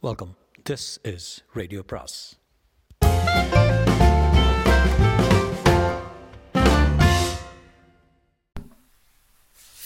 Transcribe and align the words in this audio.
Welcome 0.00 0.36
this 0.70 0.98
is 1.02 1.44
radio 1.52 1.82
பிராஸ் 1.86 2.36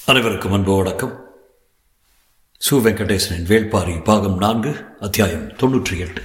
அனைவருக்கும் 0.07 0.53
அன்பு 0.53 0.77
வணக்கம். 0.77 1.25
சு 2.71 2.71
வெங்கடேசனின் 2.71 3.49
வேள்பாரி 3.53 4.05
பாகம் 4.05 4.37
நான்கு 4.37 4.85
அத்தியாயம் 5.01 5.49
தொன்னூற்றி 5.49 5.99
எட்டு 5.99 6.23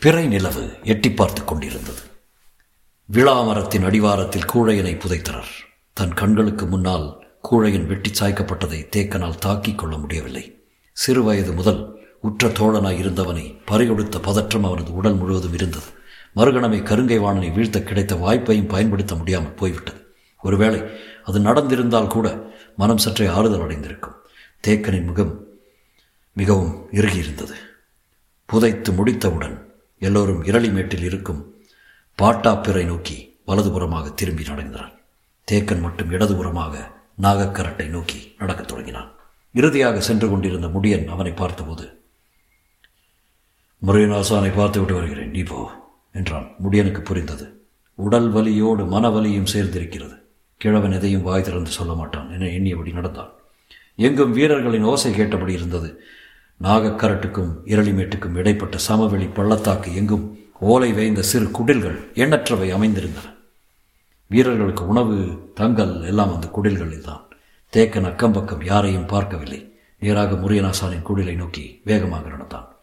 பிறை 0.00 0.26
நிலவு 0.26 0.78
எட்டி 0.82 1.12
பார்த்து 1.12 1.44
கொண்டிருந்தது. 1.44 2.00
விழா 3.04 3.42
மரத்தின் 3.42 3.82
அடிவாரத்தில் 3.82 4.50
கூழையனை 4.54 4.94
புதைத்தனர். 4.96 5.52
தன் 5.92 6.14
கண்களுக்கு 6.14 6.66
முன்னால் 6.66 7.36
கூழையன் 7.50 7.86
வெட்டி 7.86 8.10
சாய்க்கப்பட்டதை 8.10 8.82
தேக்கனால் 8.96 9.38
தாக்கிக் 9.38 9.78
கொள்ள 9.78 9.96
முடியவில்லை. 9.96 10.68
சிறு 10.92 11.22
வயது 11.22 11.52
முதல் 11.52 11.95
உற்ற 12.20 12.48
தோழனாய் 12.48 13.00
இருந்தவனை 13.02 13.58
பறிகொடுத்த 13.66 14.20
பதற்றம் 14.20 14.64
அவனது 14.64 14.94
உடல் 14.94 15.14
முழுவதும் 15.14 15.52
இருந்தது. 15.52 15.84
மறுகணமே 16.36 16.82
கருங்கை 16.82 17.18
வாணனை 17.18 17.50
வீழ்த்த 17.50 17.82
கிடைத்த 17.82 18.14
வாய்ப்பையும் 18.14 18.68
பயன்படுத்த 18.68 19.14
முடியாமல் 19.14 19.54
போய்விட்டது. 19.54 20.06
ஒருவேளை 20.42 20.82
அது 21.24 21.38
நடந்திருந்தால் 21.40 22.06
கூட 22.06 22.54
மனம் 22.76 22.98
சற்றே 22.98 23.26
ஆறுதல் 23.26 23.60
அடைந்திருக்கும். 23.60 24.14
தேக்கனின் 24.66 25.04
முகம் 25.04 25.44
மிகவும் 26.32 26.88
இறுகியிருந்தது. 26.92 27.54
புதைத்து 28.46 28.92
முடித்தவுடன் 28.92 29.74
எல்லோரும் 29.98 30.44
இரளிமேட்டில் 30.44 31.02
இருக்கும் 31.02 31.54
பாட்டாப்பிறை 32.22 32.84
நோக்கி 32.84 33.38
வலதுபுறமாக 33.46 34.14
திரும்பி 34.14 34.44
நடந்தான் 34.44 34.92
தேக்கன் 35.52 35.80
மட்டும் 35.80 36.10
இடதுபுறமாக 36.10 36.74
நாகக்கரட்டை 37.22 37.86
நோக்கி 37.86 38.34
நடக்கத் 38.38 38.68
தொடங்கினான். 38.68 39.14
இறுதியாக 39.52 40.00
சென்று 40.00 40.30
கொண்டிருந்த 40.30 40.66
முடியன் 40.66 41.06
அவனை 41.06 41.32
பார்த்தபோது 41.32 42.05
முருகனாசானை 43.82 44.52
பார்த்து 44.56 44.78
விட்டு 44.78 44.94
வருகிறேன். 44.94 45.30
நீ 45.30 45.42
போ 45.42 45.70
என்றான். 46.12 46.50
முடியனுக்கு 46.64 47.00
புரிந்தது. 47.00 47.66
உடல் 47.94 48.32
வலியோடு 48.32 48.84
மனவலியும் 48.84 49.50
சேர்ந்திருக்கிறது. 49.52 50.16
கிழவன் 50.56 50.92
எதையும் 50.92 51.22
வாய் 51.22 51.42
திறந்து 51.42 51.70
சொல்ல 51.70 51.92
மாட்டான் 51.92 52.30
என 52.30 52.46
எண்ணியபடி 52.46 52.92
நடந்தான். 52.92 53.32
எங்கும் 53.96 54.32
வீரர்களின் 54.32 54.84
ஓசை 54.84 55.14
கேட்டபடி 55.14 55.52
இருந்தது. 55.52 56.00
நாகக்கரட்டுக்கும் 56.62 57.52
இரளிமேட்டுக்கும் 57.64 58.34
இடைப்பட்ட 58.34 58.78
சமவெளி 58.78 59.26
பள்ளத்தாக்கு 59.26 59.94
எங்கும் 59.94 60.38
ஓலை 60.60 60.92
வேய்ந்த 60.92 61.22
சிறு 61.22 61.50
குடில்கள் 61.50 62.10
எண்ணற்றவை 62.14 62.68
அமைந்திருந்தன. 62.76 63.34
வீரர்களுக்கு 64.26 64.86
உணவு 64.86 65.50
தங்கல் 65.54 66.02
எல்லாம் 66.02 66.34
அந்த 66.34 66.46
குடில்களில் 66.46 67.00
தான் 67.00 67.28
தேக்கன் 67.76 68.04
அக்கம் 68.04 68.32
பக்கம் 68.32 68.64
யாரையும் 68.64 69.06
பார்க்கவில்லை. 69.06 69.76
நேராக 69.98 70.34
முரியனாசானின் 70.34 71.06
குடிலை 71.08 71.34
நோக்கி 71.34 71.80
வேகமாக 71.84 72.28
நடந்தான். 72.28 72.75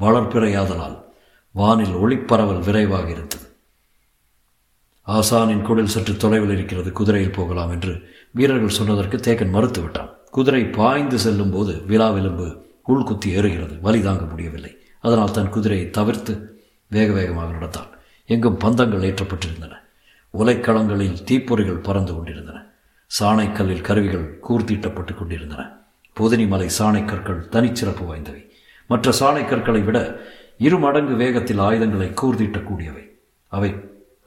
வளர்ப்பிறையாதலால் 0.00 0.96
வானில் 1.52 1.94
ஒளிப்பரவல் 1.94 2.64
விரைவாக 2.64 3.10
இருந்தது. 3.10 3.44
ஆசானின் 5.06 5.62
குடில் 5.62 5.92
சற்று 5.94 6.16
தொலைவில் 6.16 6.50
இருக்கிறது 6.50 6.92
குதிரையில் 6.92 7.30
போகலாம் 7.30 7.70
என்று 7.70 7.92
வீரர்கள் 8.30 8.78
சொன்னதற்கு 8.78 9.16
தேக்கன் 9.16 9.50
மறுத்து 9.50 9.82
விட்டான் 9.82 10.10
குதிரை 10.30 10.64
பாய்ந்து 10.64 11.18
செல்லும் 11.18 11.50
போது 11.50 11.82
விழா 11.86 12.10
விளிம்பு 12.10 12.64
உள்குத்தி 12.88 13.26
ஏறுகிறது 13.26 13.80
வலி 13.80 14.02
தாங்க 14.02 14.24
முடியவில்லை. 14.24 14.76
அதனால் 15.00 15.30
தன் 15.30 15.48
குதிரையை 15.48 15.90
தவிர்த்து 15.90 16.62
வேக 16.86 17.12
வேகமாக 17.12 17.52
நடத்தான் 17.52 17.90
எங்கும் 18.26 18.58
பந்தங்கள் 18.58 19.06
ஏற்றப்பட்டிருந்தன. 19.08 19.74
உலைக்களங்களில் 20.34 21.22
தீப்பொறிகள் 21.24 21.82
பறந்து 21.82 22.14
கொண்டிருந்தன. 22.14 22.58
சாணைக்கல்லில் 23.20 23.80
கருவிகள் 23.80 24.40
கூர்த்தீட்டப்பட்டு 24.48 25.14
கொண்டிருந்தன. 25.14 25.62
பொதினி 26.20 26.48
மலை 26.48 26.68
சாணைக்கற்கள் 26.78 27.48
தனிச்சிறப்பு 27.48 28.04
வாய்ந்தவை. 28.10 28.42
மற்ற 28.88 29.12
சாணைக்கற்களை 29.20 29.84
விட 29.84 30.20
இரு 30.58 30.78
மடங்கு 30.78 31.14
வேகத்தில் 31.14 31.58
ஆயுதங்களை 31.58 32.12
கூர்தீட்டக்கூடியவை. 32.22 33.04
அவை 33.48 33.74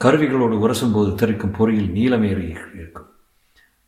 கருவிகளோடு 0.04 0.56
உரசும்போது 0.66 1.16
தெரிக்கும் 1.16 1.52
பொறியில் 1.52 1.94
நீளமேறி 1.94 2.56
இருக்கும். 2.74 3.08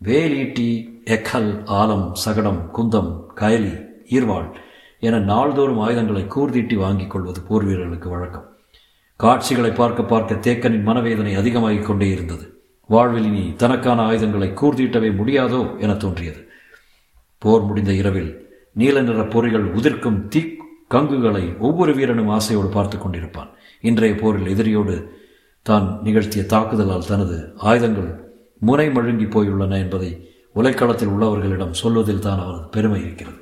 வேலீட்டி 0.04 0.70
எக்கல் 1.06 1.64
ஆலம் 1.66 2.12
சகடம் 2.26 2.70
குந்தம் 2.74 3.24
கயலி 3.36 3.86
ஈர்வாள் 4.10 4.50
என 5.00 5.20
நாள்தோறும் 5.20 5.80
ஆயுதங்களை 5.80 6.24
கூர்தீட்டி 6.24 6.76
வாங்கிக் 6.76 7.10
கொள்வது 7.10 7.42
போர் 7.42 7.64
வீரர்களுக்கு 7.64 8.10
வழக்கம். 8.10 8.58
காட்சிகளை 9.16 9.72
பார்க்க 9.72 10.04
பார்க்க 10.04 10.36
தேக்கனின் 10.36 10.82
மனவேதனை 10.82 11.36
அதிகமாகிக் 11.36 11.86
கொண்டே 11.86 12.10
இருந்தது. 12.10 12.60
வாழ்வில் 12.86 13.24
இனி 13.24 13.54
தனக்கான 13.58 14.02
ஆயுதங்களை 14.02 14.50
கூர்தீட்டவே 14.50 15.10
முடியாதோ 15.22 15.80
என 15.80 15.94
தோன்றியது. 15.94 16.48
போர் 17.38 17.62
முடிந்த 17.62 17.94
இரவில் 17.94 18.50
நீல 18.74 19.02
நிற 19.02 19.22
பொறிகள் 19.22 19.72
உதிர்க்கும் 19.74 20.28
தீ 20.28 20.60
கங்குகளை 20.94 21.44
ஒவ்வொரு 21.68 21.92
வீரனும் 22.00 22.32
ஆசையோடு 22.38 22.70
பார்த்து 22.76 22.98
கொண்டிருப்பான். 22.98 23.52
இன்றைய 23.90 24.16
போரில் 24.22 24.52
எதிரியோடு 24.54 24.96
தான் 25.66 25.88
நிகழ்த்திய 26.06 26.44
தாக்குதலால் 26.54 27.10
தனது 27.12 27.38
ஆயுதங்கள் 27.70 28.10
முனை 28.68 28.88
மழுங்கி 28.96 29.28
போயுள்ளன 29.36 29.78
என்பதை 29.84 30.10
உலைக்களத்தில் 30.60 31.14
உள்ளவர்களிடம் 31.16 31.80
சொல்வதில் 31.82 32.26
தான் 32.26 32.42
அவரது 32.44 32.66
பெருமை 32.76 33.00
இருக்கிறது. 33.06 33.38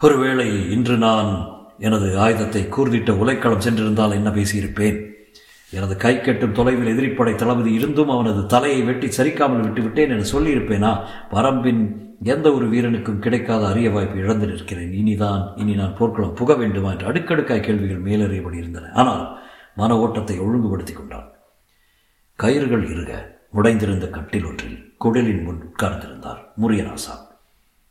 ஒருவேளை 0.00 0.46
இன்று 0.74 0.94
நான் 1.06 1.30
எனது 1.86 2.08
ஆயுதத்தை 2.24 2.62
கூர்திட்ட 2.74 3.10
உலைக்களம் 3.22 3.64
சென்றிருந்தால் 3.66 4.16
என்ன 4.18 4.30
பேசியிருப்பேன்? 4.38 4.98
எனது 5.72 5.94
கை 6.04 6.14
கெட்டும் 6.20 6.56
தொலைவில் 6.58 6.90
எதிரிப்படை 6.92 7.32
தளபதி 7.42 7.70
இருந்தும் 7.78 8.12
அவனது 8.14 8.40
தலையை 8.54 8.80
வெட்டி 8.88 9.08
சரிக்காமல் 9.18 9.64
விட்டுவிட்டேன் 9.66 10.12
என 10.14 10.26
சொல்லியிருப்பேனா? 10.32 10.90
வரம்பின் 11.34 11.82
எந்த 12.24 12.52
ஒரு 12.52 12.68
வீரனுக்கும் 12.68 13.18
கிடைக்காத 13.18 13.66
அரிய 13.66 13.90
வாய்ப்பு 13.90 14.18
இழந்து 14.18 14.46
நிற்கிறேன். 14.46 14.90
இனிதான் 14.90 15.58
இனி 15.58 15.74
நான் 15.74 15.96
போர்க்களம் 15.98 16.34
புக 16.34 16.54
வேண்டுமா 16.54 16.90
என்று 16.90 17.06
அடுக்கடுக்காய் 17.06 17.60
கேள்விகள் 17.60 18.02
மேலேறியபடி 18.02 18.54
இருந்தன. 18.54 18.90
ஆனால் 18.92 19.42
மன 19.74 19.98
ஓட்டத்தை 19.98 20.38
ஒழுங்குபடுத்தி 20.38 20.92
கொண்டான். 20.92 21.32
கயிறுகள் 22.38 22.84
இருக 22.92 23.36
உடைந்திருந்த 23.50 24.10
கட்டில் 24.10 24.44
ஒன்றில் 24.44 24.94
குடலின் 25.04 25.42
முன் 25.42 25.72
உட்கார்ந்திருந்தார் 25.72 26.40
முரியனாசான் 26.60 27.22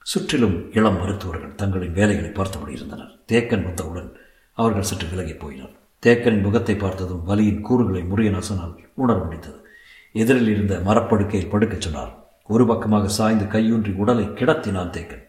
சுற்றிலும் 0.04 0.72
இளம் 0.74 1.00
மருத்துவர்கள் 1.00 1.56
தங்களின் 1.56 1.94
வேலைகளை 1.94 2.30
பார்த்தபடி 2.30 2.72
இருந்தனர். 2.74 3.20
தேக்கன் 3.32 3.64
வந்தவுடன் 3.64 4.16
அவர்கள் 4.54 4.82
சற்று 4.82 5.08
விலகி 5.08 5.32
போயினர். 5.32 5.76
தேக்கனின் 6.06 6.42
முகத்தை 6.42 6.76
பார்த்ததும் 6.76 7.28
வலியின் 7.28 7.62
கூறுகளை 7.62 8.02
முரியநாசனால் 8.02 8.76
உணர 8.94 9.20
முடிந்தது. 9.20 9.66
எதிரில் 10.12 10.48
இருந்த 10.48 10.82
மரப்படுக்கையில் 10.86 11.52
படுக்கச் 11.52 11.82
சொன்னார். 11.82 12.21
ஒரு 12.54 12.64
பக்கமாக 12.72 13.12
சாய்ந்து 13.18 13.46
கையூன்றி 13.54 13.92
உடலை 14.02 14.26
கிடத்தினான் 14.40 14.94
தேக்கன். 14.96 15.26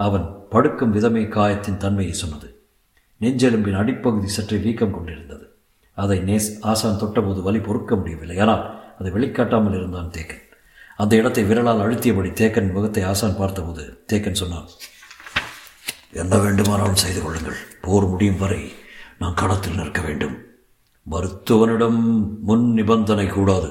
அவன் 0.00 0.26
படுக்கும் 0.52 0.94
விதமே 0.96 1.24
காயத்தின் 1.36 1.82
தன்மையை 1.84 2.14
சொன்னது. 2.20 2.48
நெஞ்செலும்பின் 3.20 3.80
அடிப்பகுதி 3.80 4.30
சற்றே 4.36 4.56
வீக்கம் 4.64 4.94
கொண்டிருந்தது. 4.94 5.46
அதை 5.96 6.18
நேஸ் 6.28 6.48
ஆசான் 6.70 7.00
தொட்டபோது 7.02 7.40
வலி 7.48 7.60
பொறுக்க 7.66 7.94
முடியவில்லை. 7.96 8.38
ஆனால் 8.44 8.64
அதை 8.98 9.10
வெளிக்காட்டாமல் 9.16 9.76
இருந்தான் 9.78 10.10
தேக்கன். 10.16 10.42
அந்த 11.02 11.12
இடத்தை 11.20 11.42
விரலால் 11.50 11.84
அழுத்தியபடி 11.84 12.30
தேக்கன் 12.40 12.72
முகத்தை 12.74 13.02
ஆசான் 13.12 13.38
பார்த்தபோது 13.40 13.84
தேக்கன் 14.12 14.40
சொன்னான் 14.42 14.68
என்ன 16.22 16.34
வேண்டுமானாலும் 16.42 17.02
செய்து 17.04 17.20
கொள்ளுங்கள். 17.22 17.60
போர் 17.84 18.06
முடியும் 18.10 18.42
வரை 18.42 18.62
நான் 19.20 19.38
களத்தில் 19.40 19.78
நிற்க 19.80 20.00
வேண்டும். 20.08 20.36
மருத்துவனிடம் 21.06 22.02
முன் 22.48 22.66
நிபந்தனை 22.78 23.26
கூடாது. 23.30 23.70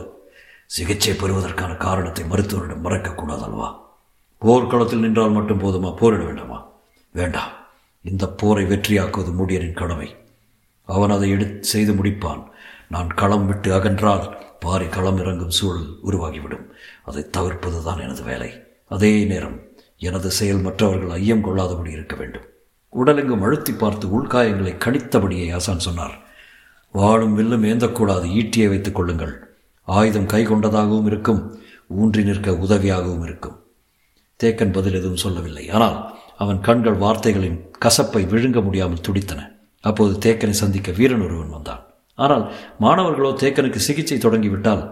சிகிச்சை 0.65 1.13
பெறுவதற்கான 1.13 1.73
காரணத்தை 1.73 2.25
மருத்துவரிடம் 2.25 2.85
மறக்கக்கூடாது 2.85 3.43
அல்லவா 3.43 3.81
போர்க்களத்தில் 4.39 4.99
நின்றால் 4.99 5.31
மட்டும் 5.31 5.59
போதுமா? 5.59 5.95
போரிட 5.95 6.23
வேண்டாமா? 6.23 6.67
வேண்டாம். 7.11 7.51
இந்த 8.01 8.27
போரை 8.27 8.65
வெற்றியாக்குவது 8.65 9.31
முடியனின் 9.31 9.73
கடமை. 9.73 10.15
அவன் 10.85 11.09
அதை 11.09 11.29
எடுத்து 11.29 11.63
செய்து 11.63 11.93
முடிப்பான். 11.93 12.43
நான் 12.89 13.07
களம் 13.07 13.47
விட்டு 13.47 13.73
அகன்றால் 13.73 14.37
பாரி 14.59 14.87
களம் 14.87 15.17
இறங்கும் 15.17 15.49
சூழல் 15.49 15.95
உருவாகிவிடும். 16.03 16.69
அதை 17.05 17.29
தவிர்ப்பது 17.29 17.83
தான் 17.83 17.99
எனது 17.99 18.23
வேலை. 18.23 18.63
அதே 18.87 19.25
நேரம் 19.25 19.59
எனது 19.97 20.31
செயல் 20.31 20.61
மற்றவர்கள் 20.61 21.09
ஐயம் 21.09 21.43
கொள்ளாதபடி 21.43 21.87
இருக்க 21.87 22.15
வேண்டும். 22.15 22.41
உடலெங்கும் 22.95 23.43
அழுத்தி 23.43 23.73
பார்த்து 23.73 24.07
உள்காயங்களை 24.07 24.77
கணித்தபடியே 24.77 25.53
ஆசான் 25.53 25.79
சொன்னார். 25.79 26.19
வாழும் 26.91 27.33
வில்லும் 27.33 27.63
ஏந்தக்கூடாது. 27.63 28.25
ஈட்டியை 28.25 28.69
வைத்துக் 28.69 28.95
கொள்ளுங்கள். 28.95 29.52
ஆயுதம் 29.87 30.31
கை 30.33 30.41
கொண்டதாகவும் 30.43 31.07
இருக்கும் 31.11 31.41
ஊன்றி 32.01 32.21
நிற்க 32.23 32.51
உதவியாகவும் 32.65 33.23
இருக்கும். 33.27 33.57
தேக்கன் 34.39 34.75
பதில் 34.75 34.97
எதுவும் 34.99 35.23
சொல்லவில்லை. 35.23 35.65
ஆனால் 35.69 35.97
அவன் 36.43 36.59
கண்கள் 36.61 37.01
வார்த்தைகளின் 37.03 37.57
கசப்பை 37.85 38.21
விழுங்க 38.31 38.61
முடியாமல் 38.61 39.03
துடித்தன. 39.07 39.41
அப்போது 39.83 40.13
தேக்கனை 40.25 40.55
சந்திக்க 40.61 40.91
வீரன் 40.91 41.23
ஒருவன் 41.25 41.53
வந்தான். 41.55 41.81
ஆனால் 42.17 42.45
மாணவர்களோ 42.79 43.31
தேக்கனுக்கு 43.41 43.79
சிகிச்சை 43.87 44.17
தொடங்கிவிட்டால் 44.17 44.83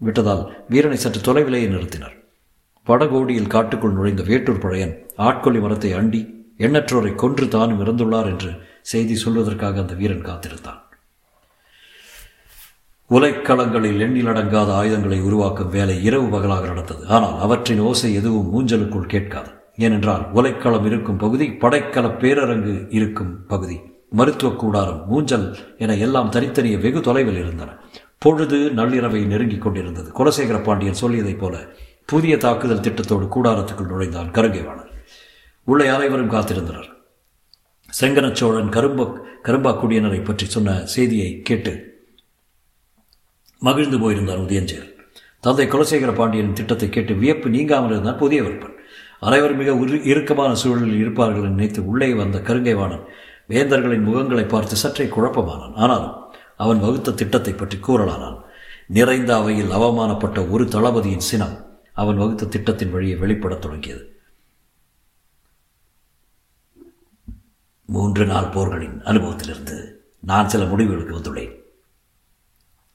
விட்டதால் 0.00 0.42
வீரனை 0.68 0.98
சற்று 1.02 1.20
தொலைவிலேயே 1.28 1.68
நிறுத்தினர். 1.74 2.16
வடகோடியில் 2.86 3.52
காட்டுக்குள் 3.54 3.96
நுழைந்த 3.98 4.22
வேட்டூர் 4.22 4.62
பழையன் 4.64 4.96
ஆட்கொல்லி 5.28 5.60
மரத்தை 5.64 5.92
அண்டி 6.00 6.20
எண்ணற்றோரை 6.66 7.12
கொன்று 7.14 7.46
தானும் 7.48 7.80
இறந்துள்ளார் 7.84 8.28
என்று 8.32 8.50
செய்தி 8.92 9.14
சொல்வதற்காக 9.24 9.80
அந்த 9.84 9.94
வீரன் 9.94 10.26
காத்திருந்தான். 10.28 10.80
உலைக்களங்களில் 13.10 14.00
எண்ணிலடங்காத 14.04 14.72
ஆயுதங்களை 14.72 15.20
உருவாக்கும் 15.20 15.68
வேலை 15.68 16.02
இரவு 16.02 16.28
பகலாக 16.28 16.66
நடந்தது. 16.66 17.06
ஆனால் 17.06 17.38
அவற்றின் 17.38 17.78
ஓசை 17.78 18.14
எதுவும் 18.14 18.48
மூஞ்சலுக்குள் 18.54 19.06
கேட்காது. 19.06 19.50
ஏனென்றால் 19.76 20.32
உலைக்களம் 20.34 20.86
இருக்கும் 20.86 21.16
பகுதி 21.16 21.48
படைக்கல 21.48 22.08
பேரரங்கு 22.22 22.86
இருக்கும் 22.90 23.46
பகுதி. 23.46 23.80
மருத்துவ 24.10 24.54
கூடாரம் 24.54 25.04
மூஞ்சல் 25.10 25.56
என 25.78 25.96
எல்லாம் 25.96 26.30
தனித்தனியே 26.30 26.76
வெகு 26.76 27.00
தொலைவில் 27.00 27.36
இருந்தன. 27.36 27.70
பொழுது 28.18 28.56
நள்ளிரவை 28.56 29.26
நெருங்கிக் 29.26 29.62
கொண்டிருந்தது. 29.62 30.10
குலசேகர 30.10 30.62
பாண்டியன் 30.62 31.00
சொல்லியதைப் 31.00 31.38
போல 31.38 31.58
புதிய 32.06 32.36
தாக்குதல் 32.36 32.80
திட்டத்தோடு 32.80 33.28
கூடாரத்துக்குள் 33.36 33.86
நுழைந்தான் 33.86 34.30
கருங்கைவாணன். 34.30 34.92
உள்ளே 35.64 35.86
அனைவரும் 35.86 36.30
காத்திருந்தனர். 36.30 36.88
செங்கனச் 38.00 38.32
சோழன் 38.32 38.68
கரும்ப 38.68 39.26
கரும்பா 39.44 39.72
குடியினரை 39.72 40.24
பற்றி 40.24 40.46
சொன்ன 40.46 40.84
செய்தியை 40.84 41.40
கேட்டு 41.42 41.95
மகிழ்ந்து 43.58 43.98
போயிருந்தான் 43.98 44.42
உதயஞ்சேரன் 44.44 44.94
தந்தை 45.40 45.66
குலசேகர 45.66 46.14
பாண்டியன் 46.14 46.52
திட்டத்தை 46.52 46.88
கேட்டு 46.88 47.14
வியப்பு 47.14 47.48
நீங்காமல் 47.48 47.90
இருந்தான் 47.90 48.16
புதிய 48.16 48.42
விற்பன் 48.42 48.74
அனைவர் 49.20 49.54
மிக 49.54 49.76
உரு 49.76 50.04
இறுக்கமான 50.04 50.54
சூழலில் 50.54 50.98
இருப்பார்கள் 50.98 51.48
நினைத்து 51.48 51.86
உள்ளே 51.86 52.14
வந்த 52.14 52.38
கருங்கைவாணன் 52.38 53.04
வேந்தர்களின் 53.48 54.06
முகங்களை 54.06 54.48
பார்த்து 54.48 54.76
சற்றே 54.76 55.04
குழப்பமானான். 55.04 55.74
ஆனாலும் 55.74 56.16
அவன் 56.56 56.80
வகுத்த 56.80 57.12
திட்டத்தை 57.12 57.52
பற்றி 57.52 57.78
கூறலானான். 57.78 58.38
நிறைந்த 58.86 59.36
அவையில் 59.36 59.70
அவமானப்பட்ட 59.70 60.50
ஒரு 60.50 60.64
தளபதியின் 60.64 61.26
சினம் 61.28 61.56
அவன் 61.92 62.16
வகுத்த 62.16 62.46
திட்டத்தின் 62.46 62.90
வழியை 62.90 63.18
வெளிப்படத் 63.18 63.60
தொடங்கியது. 63.60 64.04
மூன்று 67.84 68.26
நாள் 68.26 68.52
போர்களின் 68.54 69.02
அனுபவத்திலிருந்து 69.02 69.76
நான் 70.20 70.48
சில 70.48 70.64
முடிவுகளுக்கு 70.64 71.18
வந்துள்ளேன். 71.18 71.54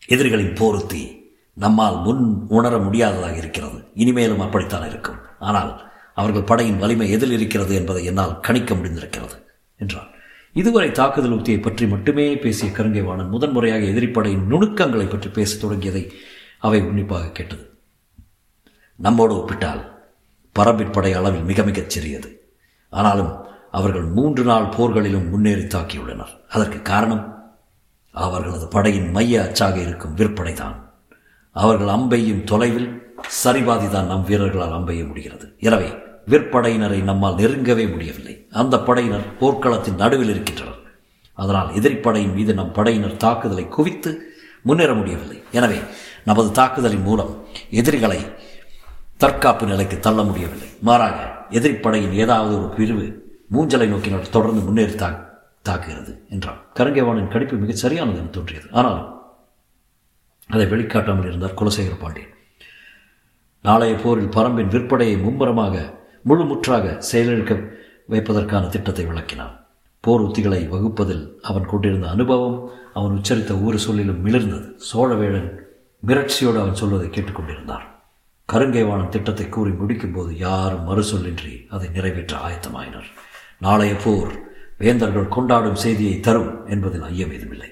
எதிரிகளின் 0.06 0.54
போருத்தி 0.54 1.34
நம்மால் 1.54 2.02
முன் 2.02 2.46
உணர 2.48 2.78
முடியாததாக 2.78 3.36
இருக்கிறது. 3.36 3.84
இனிமேலும் 3.94 4.40
அப்படித்தான் 4.40 4.90
இருக்கும். 4.90 5.20
ஆனால் 5.40 5.92
அவர்கள் 6.14 6.44
படையின் 6.44 6.78
வலிமை 6.78 7.12
எதில் 7.12 7.32
இருக்கிறது 7.32 7.76
என்பதை 7.76 8.06
என்னால் 8.06 8.40
கணிக்க 8.40 8.76
முடிந்திருக்கிறது 8.76 9.44
என்றான். 9.78 10.08
இதுவரை 10.54 10.92
தாக்குதல் 10.92 11.32
உத்தியை 11.32 11.62
பற்றி 11.62 11.88
மட்டுமே 11.88 12.38
பேசிய 12.38 12.72
கருங்கைவாணன் 12.72 13.30
முதன்முறையாக 13.30 13.84
எதிரிப்படையின் 13.84 14.46
நுணுக்கங்களை 14.46 15.10
பற்றி 15.10 15.30
பேசத் 15.30 15.64
தொடங்கியதை 15.64 16.12
அவை 16.60 16.82
உன்னிப்பாக 16.82 17.28
கேட்டது. 17.28 17.70
நம்மோடு 18.96 19.36
ஒப்பிட்டால் 19.36 19.90
பரம்பிற்படை 20.60 21.14
அளவில் 21.14 21.42
மிக 21.42 21.64
மிகச் 21.64 21.90
சிறியது. 21.90 22.52
ஆனாலும் 22.90 23.46
அவர்கள் 23.72 24.04
மூன்று 24.04 24.44
நாள் 24.44 24.74
போர்களிலும் 24.78 25.30
முன்னேறி 25.30 25.62
தாக்கியுள்ளனர். 25.62 26.42
அதற்கு 26.50 26.82
காரணம்? 26.82 27.41
அவர்களது 28.12 28.68
படையின் 28.68 29.12
மைய 29.12 29.44
அச்சாக 29.44 29.78
இருக்கும் 29.80 30.16
விற்படைதான் 30.16 30.78
அவர்கள் 31.52 31.88
அம்பையும் 31.88 32.44
தொலைவில் 32.44 32.90
சரிபாதிதான் 33.44 34.10
நம் 34.12 34.26
வீரர்களால் 34.26 34.76
அம்பைய 34.78 35.08
முடிகிறது. 35.08 35.56
எனவே 35.60 35.90
விற்படையினரை 36.28 37.04
நம்மால் 37.04 37.36
நெருங்கவே 37.36 37.90
முடியவில்லை. 37.92 38.48
அந்த 38.52 38.80
படையினர் 38.80 39.26
போர்க்களத்தின் 39.40 39.96
நடுவில் 39.96 40.30
இருக்கின்றனர். 40.30 40.78
அதனால் 41.34 41.70
எதிரிப்படையின் 41.70 42.34
மீது 42.34 42.54
நம் 42.54 42.72
படையினர் 42.72 43.18
தாக்குதலை 43.18 43.68
குவித்து 43.68 44.12
முன்னேற 44.62 44.94
முடியவில்லை. 44.94 45.44
எனவே 45.52 45.80
நமது 46.26 46.52
தாக்குதலின் 46.52 47.02
மூலம் 47.02 47.46
எதிரிகளை 47.70 48.20
தற்காப்பு 49.18 49.66
நிலைக்கு 49.66 50.00
தள்ள 50.00 50.24
முடியவில்லை. 50.24 50.70
மாறாக 50.82 51.18
எதிரிப்படையின் 51.50 52.14
ஏதாவது 52.14 52.54
ஒரு 52.60 52.70
பிரிவு 52.78 53.06
மூஞ்சலை 53.54 53.88
நோக்கினால் 53.88 54.30
தொடர்ந்து 54.30 54.62
முன்னேறி 54.62 54.96
தாக்குகிறது 55.70 56.30
என்றான். 56.30 56.62
கருங்கைவானின் 56.80 57.28
கணிப்பு 57.28 57.56
மிகச் 57.56 57.82
சரியானது 57.84 58.18
என 58.18 58.28
தோன்றியது. 58.28 58.68
ஆனாலும் 58.72 59.10
அதை 60.48 60.66
வெளிக்காட்டாமல் 60.66 61.28
இருந்தார் 61.28 61.58
குலசேகர 61.60 61.96
பாண்டியன். 62.00 62.34
நாளைய 63.62 63.96
போரில் 63.96 64.36
பரம்பின் 64.36 64.74
விற்பனையை 64.76 65.22
மும்முரமாக 65.22 65.76
முழு 66.24 66.44
முற்றாக 66.46 67.04
செயலிழக்க 67.12 67.54
வைப்பதற்கான 68.10 68.68
திட்டத்தை 68.68 69.06
விளக்கினான். 69.06 69.56
போர் 70.00 70.22
உத்திகளை 70.22 70.68
வகுப்பதில் 70.68 71.40
அவன் 71.42 71.66
கொண்டிருந்த 71.66 72.10
அனுபவம் 72.10 72.70
அவன் 72.94 73.16
உச்சரித்த 73.18 73.52
ஒவ்வொரு 73.52 73.80
சொல்லிலும் 73.80 74.26
மிளிர்ந்தது. 74.26 74.68
சோழவேழன் 74.94 75.50
மிரட்சியோடு 76.08 76.60
அவன் 76.60 76.76
சொல்வதை 76.76 77.08
கேட்டுக்கொண்டிருந்தார் 77.08 77.86
கருங்கைவாணன் 78.50 79.10
திட்டத்தை 79.10 79.50
கூறி 79.50 79.72
முடிக்கும்போது 79.72 80.32
யாரும் 80.38 80.88
மறுசொல்லின்றி 80.90 81.68
அதை 81.70 81.90
நிறைவேற்ற 81.90 82.38
ஆயத்தமாயினர். 82.48 83.10
நாளைய 83.60 83.94
போர் 84.04 84.34
வேந்தர்கள் 84.82 85.28
கொண்டாடும் 85.28 85.76
செய்தியை 85.76 86.20
தரும் 86.20 86.68
என்பதில் 86.68 87.02
ஐயம் 87.02 87.32
ஏதுமில்லை 87.32 87.70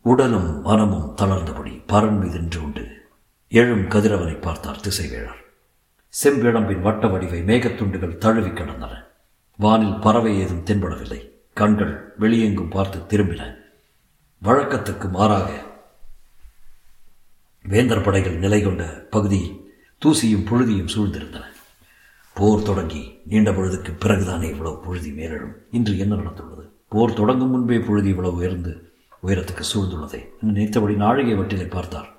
உடலும் 0.00 0.60
மனமும் 0.60 1.14
தளர்ந்தபடி 1.16 1.72
பரன் 1.88 2.18
மீது 2.20 2.38
நின்று 2.40 2.62
உண்டு 2.62 2.84
எழும் 3.48 3.88
கதிரவனை 3.88 4.40
பார்த்தார் 4.40 4.80
திசைவேழர். 4.80 5.40
செம்பிழம்பின் 6.22 6.80
வட்ட 6.80 7.06
வடிவை 7.06 7.40
மேகத்துண்டுகள் 7.42 8.18
தழுவி 8.18 8.52
கிடந்தன. 8.52 8.92
வானில் 9.56 9.98
பறவை 9.98 10.38
ஏதும் 10.38 10.64
தென்படவில்லை. 10.64 11.20
கண்கள் 11.54 11.94
வெளியெங்கும் 12.20 12.70
பார்த்து 12.70 12.98
திரும்பின. 12.98 13.42
வழக்கத்துக்கு 14.42 15.08
மாறாக 15.10 15.48
வேந்தர் 17.64 18.04
படைகள் 18.04 18.42
நிலை 18.44 18.62
கொண்ட 18.62 18.84
பகுதியில் 19.10 19.56
தூசியும் 20.02 20.46
புழுதியும் 20.46 20.92
சூழ்ந்திருந்தன. 20.94 21.44
போர் 22.38 22.62
தொடங்கி 22.62 23.20
நீண்ட 23.26 23.50
பொழுதுக்கு 23.50 23.94
பிறகுதானே 23.98 24.42
இவ்வளவு 24.42 24.80
புழுதி 24.80 25.12
மேலும் 25.12 25.54
இன்று 25.70 25.98
என்ன 25.98 26.14
நடந்துள்ளது? 26.14 26.68
போர் 26.88 27.12
தொடங்கும் 27.12 27.50
முன்பே 27.50 27.78
புழுதி 27.78 28.08
இவ்வளவு 28.08 28.36
உயர்ந்து 28.36 28.92
உயரத்துக்கு 29.26 29.64
சூழ்ந்துள்ளதே 29.74 30.12
என்று 30.12 30.32
நினைத்தபடி 30.40 30.94
நாழிகை 30.94 31.34
வட்டிலை 31.34 31.70
பார்த்தார். 31.70 32.16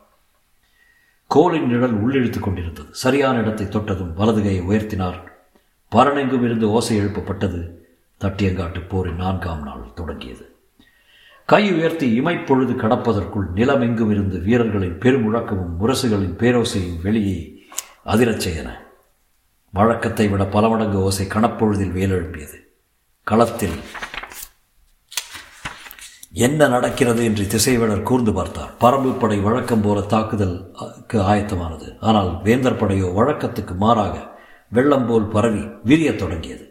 கோலின் 1.27 1.67
நிழல் 1.67 2.07
உள்ளிழுத்துக் 2.07 2.39
கொண்டிருந்தது. 2.39 2.87
சரியான 2.91 3.39
இடத்தை 3.39 3.69
தொட்டதும் 3.69 4.17
வலதுகையை 4.17 4.61
உயர்த்தினார். 4.61 5.19
பரணெங்கும் 5.89 6.43
இருந்து 6.43 6.69
ஓசை 6.69 6.99
எழுப்பப்பட்டது. 6.99 7.71
தட்டியங்காட்டு 8.21 8.89
போரின் 8.89 9.15
நான்காம் 9.15 9.63
நாள் 9.63 9.91
தொடங்கியது. 9.95 10.55
கை 11.45 11.73
உயர்த்தி 11.73 12.21
இமைப்பொழுது 12.21 12.73
கடப்பதற்குள் 12.73 13.47
நிலமெங்கும் 13.55 14.11
இருந்து 14.11 14.39
வீரர்களின் 14.39 14.99
பெருமுழக்கமும் 14.99 15.75
முரசுகளின் 15.81 16.37
பேரோசையும் 16.37 17.01
வெளியே 17.03 17.61
அதிரச் 18.05 18.41
செய்தன 18.47 18.85
வழக்கத்தை 19.73 20.27
விட 20.27 20.43
பல 20.45 20.67
மடங்கு 20.67 20.99
ஓசை 21.01 21.25
கணப்பொழுதில் 21.25 21.95
வேலெழுப்பியது 21.97 22.57
களத்தில் 23.23 23.77
என்ன 26.31 26.67
நடக்கிறது 26.67 27.21
என்று 27.23 27.43
திசைவேடர் 27.43 28.03
கூர்ந்து 28.03 28.33
பார்த்தார். 28.33 28.71
பரம்பு 28.81 29.11
படை 29.19 29.37
வழக்கம் 29.37 29.81
போல 29.81 30.01
தாக்குதலுக்கு 30.01 31.17
ஆயத்தமானது. 31.21 31.97
ஆனால் 31.99 32.41
வேந்தர் 32.43 32.79
படையோ 32.81 33.07
வழக்கத்துக்கு 33.19 33.75
மாறாக 33.75 34.15
வெள்ளம் 34.69 35.07
போல் 35.07 35.27
பரவி 35.27 35.63
விரியத் 35.85 36.17
தொடங்கியது. 36.17 36.65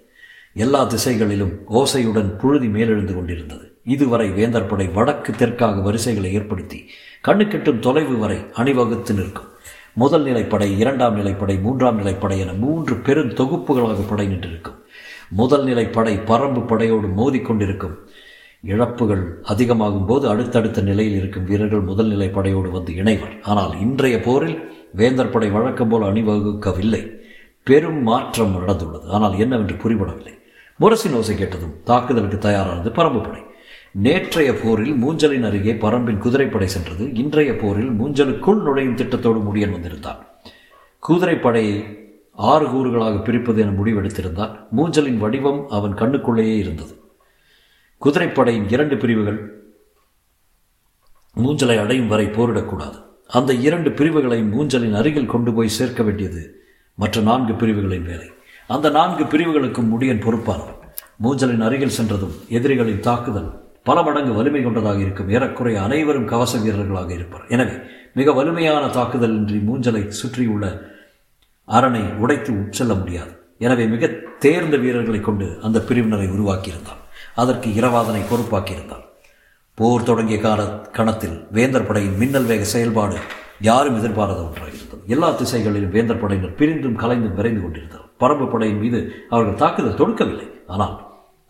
எல்லா 0.54 0.84
திசைகளிலும் 0.84 1.54
ஓசையுடன் 1.70 2.30
புழுதி 2.38 2.68
மேலெழுந்து 2.68 3.14
கொண்டிருந்தது. 3.14 3.66
இதுவரை 3.84 4.28
வேந்தர் 4.30 4.66
படை 4.66 4.86
வடக்கு 4.88 5.32
தெற்காக 5.32 5.82
வரிசைகளை 5.82 6.32
ஏற்படுத்தி 6.32 6.90
கண்ணுக்கெட்டும் 7.28 7.78
தொலைவு 7.78 8.16
வரை 8.18 8.38
அணிவகுத்து 8.52 9.14
நிற்கும். 9.14 9.50
முதல் 10.00 10.24
நிலைப்படை 10.24 10.76
இரண்டாம் 10.76 11.14
நிலைப்படை 11.16 11.60
மூன்றாம் 11.60 11.98
நிலைப்படை 12.00 12.38
என 12.38 12.52
மூன்று 12.52 12.96
பெரும் 12.96 13.30
தொகுப்புகளாக 13.30 14.08
படை 14.08 14.26
நின்றிருக்கும். 14.26 14.76
முதல் 15.30 15.64
நிலைப்படை 15.64 16.14
பரம்பு 16.30 16.66
படையோடு 16.66 17.08
மோதிக்கொண்டிருக்கும் 17.08 17.94
இழப்புகள் 18.60 19.38
அதிகமாகும் 19.42 20.06
போது 20.06 20.28
அடுத்தடுத்த 20.28 20.80
நிலையில் 20.80 21.16
இருக்கும் 21.16 21.44
வீரர்கள் 21.44 21.80
முதல் 21.80 22.06
நிலை 22.06 22.28
படையோடு 22.28 22.70
வந்து 22.70 22.94
இணைவர். 22.94 23.34
ஆனால் 23.42 23.80
இன்றைய 23.80 24.20
போரில் 24.20 24.58
வேந்தர் 24.92 25.30
படை 25.30 25.50
வழக்கம் 25.50 25.88
போல் 25.88 26.02
அணிவகுக்கவில்லை. 26.02 27.02
பெரும் 27.62 28.02
மாற்றம் 28.02 28.54
நடந்துள்ளது. 28.56 29.06
ஆனால் 29.08 29.38
என்னவென்று 29.38 29.74
புரிபடவில்லை. 29.74 30.34
முரசின் 30.80 31.16
ஓசை 31.16 31.36
கேட்டதும் 31.36 31.74
தாக்குதலுக்கு 31.84 32.38
தயாரானது 32.38 32.90
பரம்பு 32.90 33.22
படை. 33.22 33.42
நேற்றைய 33.98 34.54
போரில் 34.54 35.04
மூஞ்சலின் 35.04 35.46
அருகே 35.46 35.72
பரம்பின் 35.72 36.18
குதிரைப்படை 36.18 36.68
சென்றது. 36.68 37.14
இன்றைய 37.14 37.56
போரில் 37.56 37.90
மூஞ்சலுக்குள் 37.90 38.62
நுழையும் 38.62 38.96
திட்டத்தோடு 38.96 39.42
முடியன் 39.42 39.70
வந்திருந்தான். 39.70 40.26
குதிரைப்படையை 41.08 41.98
ஆறு 42.32 42.66
கூறுகளாக 42.66 43.22
பிரிப்பது 43.22 43.62
என 43.62 43.70
முடிவெடுத்திருந்தான் 43.70 44.66
மூஞ்சலின் 44.76 45.16
வடிவம் 45.16 45.68
அவன் 45.68 45.94
கண்ணுக்குள்ளேயே 45.94 46.56
இருந்தது. 46.56 47.00
குதிரைப்படையின் 48.04 48.72
இரண்டு 48.72 48.96
பிரிவுகள் 48.96 49.70
மூஞ்சலை 51.36 51.78
அடையும் 51.78 52.08
வரை 52.08 52.26
போரிடக்கூடாது. 52.26 53.04
அந்த 53.26 53.52
இரண்டு 53.52 53.92
பிரிவுகளை 53.92 54.42
மூஞ்சலின் 54.42 54.96
அருகில் 54.96 55.26
கொண்டு 55.26 55.54
போய் 55.54 55.68
சேர்க்க 55.68 56.02
வேண்டியது 56.02 56.64
மற்ற 56.94 57.20
நான்கு 57.20 57.54
பிரிவுகளின் 57.54 58.04
வேலை. 58.04 58.30
அந்த 58.68 58.90
நான்கு 58.90 59.24
பிரிவுகளுக்கும் 59.24 59.90
முடியன் 59.92 60.22
பொறுப்பானவன். 60.22 60.78
மூஞ்சலின் 61.22 61.64
அருகில் 61.64 61.88
சென்றதும் 61.88 62.34
எதிரிகளின் 62.48 63.00
தாக்குதல். 63.00 63.65
பல 63.88 63.98
மடங்கு 64.06 64.32
வலிமை 64.38 64.60
கொண்டதாக 64.64 65.00
இருக்கும். 65.04 65.30
ஏறக்குறைய 65.36 65.78
அனைவரும் 65.86 66.28
கவச 66.32 66.52
வீரர்களாக 66.64 67.10
இருப்பார். 67.18 67.48
எனவே 67.54 67.76
மிக 68.18 68.32
வலிமையான 68.38 68.84
தாக்குதல் 68.98 69.36
இன்றி 69.40 69.58
மூஞ்சலை 69.68 70.02
சுற்றியுள்ள 70.20 70.66
அரணை 71.68 72.04
உடைத்து 72.22 72.50
உட்செல்ல 72.62 72.94
முடியாது. 73.00 73.32
எனவே 73.66 73.84
மிக 73.94 74.08
தேர்ந்த 74.44 74.76
வீரர்களை 74.84 75.20
கொண்டு 75.26 75.46
அந்த 75.66 75.78
பிரிவினரை 75.88 76.28
உருவாக்கியிருந்தான் 76.36 77.02
அதற்கு 77.42 77.68
இரவாதனை 77.78 78.22
பொறுப்பாக்கியிருந்தான் 78.30 79.04
போர் 79.78 80.06
தொடங்கிய 80.08 80.38
கால 80.44 80.60
கணத்தில் 80.96 81.36
வேந்தர் 81.56 81.86
படையின் 81.88 82.16
மின்னல் 82.20 82.48
வேக 82.50 82.64
செயல்பாடு 82.74 83.16
யாரும் 83.68 83.98
எதிர்பாராத 84.00 84.40
ஒன்றாக 84.46 84.70
இருந்தது. 84.76 85.02
எல்லா 85.14 85.28
திசைகளிலும் 85.40 85.94
வேந்தர் 85.96 86.22
படையினர் 86.22 86.56
பிரிந்தும் 86.60 86.98
கலைந்தும் 87.02 87.36
விரைந்து 87.38 87.60
கொண்டிருந்தனர். 87.62 88.08
பரம்பு 88.22 88.46
படையின் 88.54 88.82
மீது 88.84 89.00
அவர்கள் 89.32 89.60
தாக்குதல் 89.62 90.00
தொடுக்கவில்லை. 90.00 90.48
ஆனால் 90.74 90.94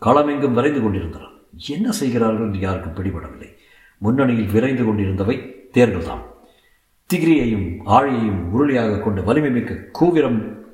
களமெங்கும் 0.05 0.57
விரைந்து 0.57 0.81
கொண்டிருந்தனர். 0.83 1.33
என்ன 1.65 1.91
செய்கிறார்கள் 1.91 2.45
என்று 2.45 2.59
யாருக்கும் 2.59 2.93
பிடிபடவில்லை. 2.93 3.49
முன்னணியில் 3.97 4.51
விரைந்து 4.51 4.83
கொண்டிருந்தவை 4.83 5.35
தேர்கள்தான் 5.73 6.23
திகிரியையும் 7.13 7.67
ஆழியையும் 7.85 8.41
உருளியாக 8.53 8.99
கொண்ட 8.99 9.21
வலிமை 9.21 9.51
மிக்க 9.51 9.73
கூவிரம் 9.91 10.65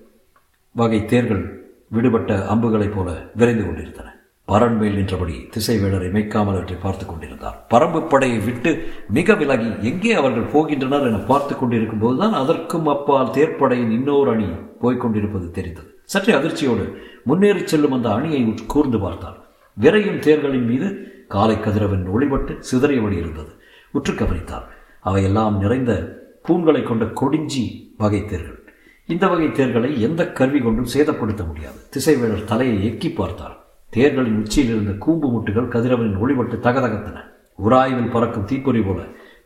வகை 0.71 1.05
தேர்கள் 1.05 1.61
விடுபட்ட 1.89 2.47
அம்புகளைப் 2.47 2.95
போல 2.95 3.31
விரைந்து 3.35 3.65
கொண்டிருந்தன. 3.65 4.07
பரன் 4.47 4.77
மேல் 4.77 4.93
நின்றபடி 4.93 5.47
திசைவேளரை 5.55 6.07
மெய்க்காமல் 6.11 6.57
அவற்றை 6.57 6.77
பார்த்து 6.77 7.05
கொண்டிருந்தார். 7.05 7.67
பரம்பு 7.69 8.07
படையை 8.07 8.39
விட்டு 8.39 8.87
மிக 9.09 9.33
விலகி 9.33 9.69
எங்கே 9.81 10.13
அவர்கள் 10.13 10.51
போகின்றனர் 10.53 11.07
என 11.07 11.17
பார்த்து 11.17 11.57
கொண்டிருக்கும் 11.57 11.99
போதுதான் 11.99 12.33
அதற்கும் 12.33 12.87
அப்பால் 12.87 13.27
தேர்ப்படையின் 13.27 13.89
இன்னொரு 13.89 14.31
அணி 14.31 14.47
போய்க் 14.79 14.99
கொண்டிருப்பது 14.99 15.51
தெரிந்தது. 15.51 15.89
சற்றே 16.03 16.33
அதிர்ச்சியோடு 16.33 16.93
முன்னேறி 17.23 17.67
செல்லும் 17.67 17.91
அந்த 17.91 18.13
அணியை 18.13 18.53
கூர்ந்து 18.67 18.99
பார்த்தார் 18.99 19.42
விரையும் 19.81 20.19
தேர்களின் 20.19 20.65
மீது 20.65 21.11
காலை 21.27 21.59
கதிரவன் 21.59 22.05
ஒளிபட்டு 22.15 22.61
சிதறியபடி 22.71 23.17
இருந்தது. 23.17 23.51
உற்று 23.91 24.15
கவனித்தார் 24.15 24.67
அவையெல்லாம் 24.99 25.57
நிறைந்த 25.57 26.21
பூண்களை 26.43 26.83
கொண்ட 26.83 27.05
கொடிஞ்சி 27.05 27.93
வகை 27.97 28.25
தேர்கள். 28.25 28.63
இந்த 29.05 29.27
வகை 29.27 29.51
தேர்களை 29.51 30.01
எந்த 30.01 30.31
கருவி 30.31 30.59
கொண்டும் 30.59 30.91
சேதப்படுத்த 30.93 31.45
முடியாது. 31.45 31.79
திசைவேளர் 31.95 32.43
தலையை 32.43 32.77
எக்கி 32.89 33.15
பார்த்தார். 33.15 33.65
தேர்களின் 33.93 34.39
உச்சியில் 34.39 34.69
இருந்த 34.69 34.91
கூம்பு 34.91 35.27
முட்டுகள் 35.27 35.67
கதிரவனின் 35.67 36.19
ஒளிபட்டு 36.23 36.57
தகதகத்தன. 36.67 37.17
உராய்வில் 37.59 38.11
பறக்கும் 38.11 38.45
தீப்பொறி 38.45 38.81
போல 38.81 38.99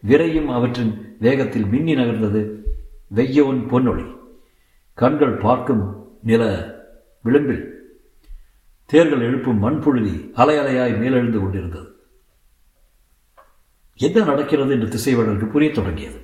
விரையும் 0.07 0.47
அவற்றின் 0.47 1.15
வேகத்தில் 1.19 1.65
மின்னி 1.65 1.95
நகர்ந்தது 1.95 2.41
வெய்யோன் 3.15 3.61
பொன்னொழி 3.71 4.05
கண்கள் 4.93 5.35
பார்க்கும் 5.37 6.13
நில 6.23 6.43
விளிம்பில் 7.21 7.76
தேர்கள் 8.91 9.21
எழுப்பும் 9.21 9.61
மண்புழுதி 9.63 10.13
அலையலையாய் 10.35 10.93
மேலெழுந்து 10.99 11.39
கொண்டிருந்தது. 11.39 11.87
என்ன 13.95 14.23
நடக்கிறது 14.23 14.73
என்று 14.73 14.87
திசைவனுக்கு 14.87 15.45
புரிய 15.45 15.71
தொடங்கியது. 15.71 16.19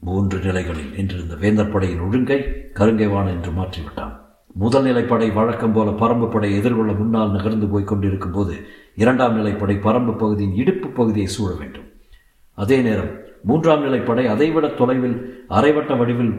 மூன்று 0.00 0.38
நிலைகளில் 0.38 0.90
நின்றிருந்த 0.90 1.34
வேந்தர் 1.34 1.72
படையின் 1.72 1.98
ஒழுங்கை 1.98 2.38
கருங்கைவான் 2.74 3.28
என்று 3.28 3.50
மாற்றிவிட்டான். 3.50 4.14
முதல் 4.54 4.84
நிலைப்படை 4.84 5.32
வழக்கம் 5.32 5.72
போல 5.72 5.90
பரம்பு 5.90 6.30
படை 6.30 6.56
எதிர்கொள்ள 6.56 6.92
முன்னால் 6.92 7.30
நகர்ந்து 7.30 7.68
போய் 7.68 7.84
கொண்டிருக்கும் 7.84 8.32
போது 8.32 8.66
இரண்டாம் 8.94 9.36
நிலைப்படை 9.38 9.76
பரம்பு 9.86 10.18
பகுதியின் 10.18 10.54
இடுப்பு 10.54 10.88
பகுதியை 10.88 11.26
சூழ 11.26 11.54
வேண்டும். 11.54 11.88
அதே 12.58 12.80
நேரம் 12.80 13.12
மூன்றாம் 13.42 13.84
நிலைப்படை 13.84 14.26
அதைவிட 14.26 14.68
தொலைவில் 14.68 15.46
அரைவட்ட 15.48 15.98
வடிவில் 15.98 16.34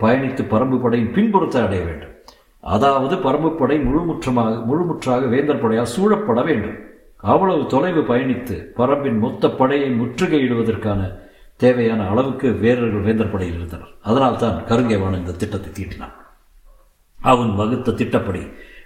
பயணித்து 0.00 0.42
பரம்பு 0.54 0.80
படையின் 0.80 1.12
பின்புறத்தை 1.12 1.62
அடைய 1.62 1.84
வேண்டும். 1.84 2.14
அதாவது 2.60 3.16
பரம்புப்படை 3.16 3.76
படை 3.76 3.76
முழுமுற்றமாக 3.88 4.54
முழுமுற்றாக 4.68 5.28
வேந்தர் 5.28 5.62
படையால் 5.62 5.92
சூழப்பட 5.94 6.42
வேண்டும். 6.42 6.78
அவ்வளவு 7.16 7.66
தொலைவு 7.66 8.00
பயணித்து 8.00 8.56
பரம்பின் 8.76 9.18
மொத்த 9.18 9.50
படையை 9.50 9.88
முற்றுகையிடுவதற்கான 9.90 11.00
தேவையான 11.56 12.08
அளவுக்கு 12.08 12.52
வீரர்கள் 12.52 13.06
வேந்தர் 13.06 13.32
படையில் 13.32 13.56
இருந்தனர். 13.56 13.94
அதனால் 14.02 14.36
தான் 14.36 14.64
கருங்கேவான் 14.68 15.18
இந்த 15.20 15.32
திட்டத்தை 15.32 15.70
தீட்டினான். 15.78 16.14
அவன் 17.18 17.54
வகுத்த 17.54 17.92
திட்டப்படி 17.92 18.42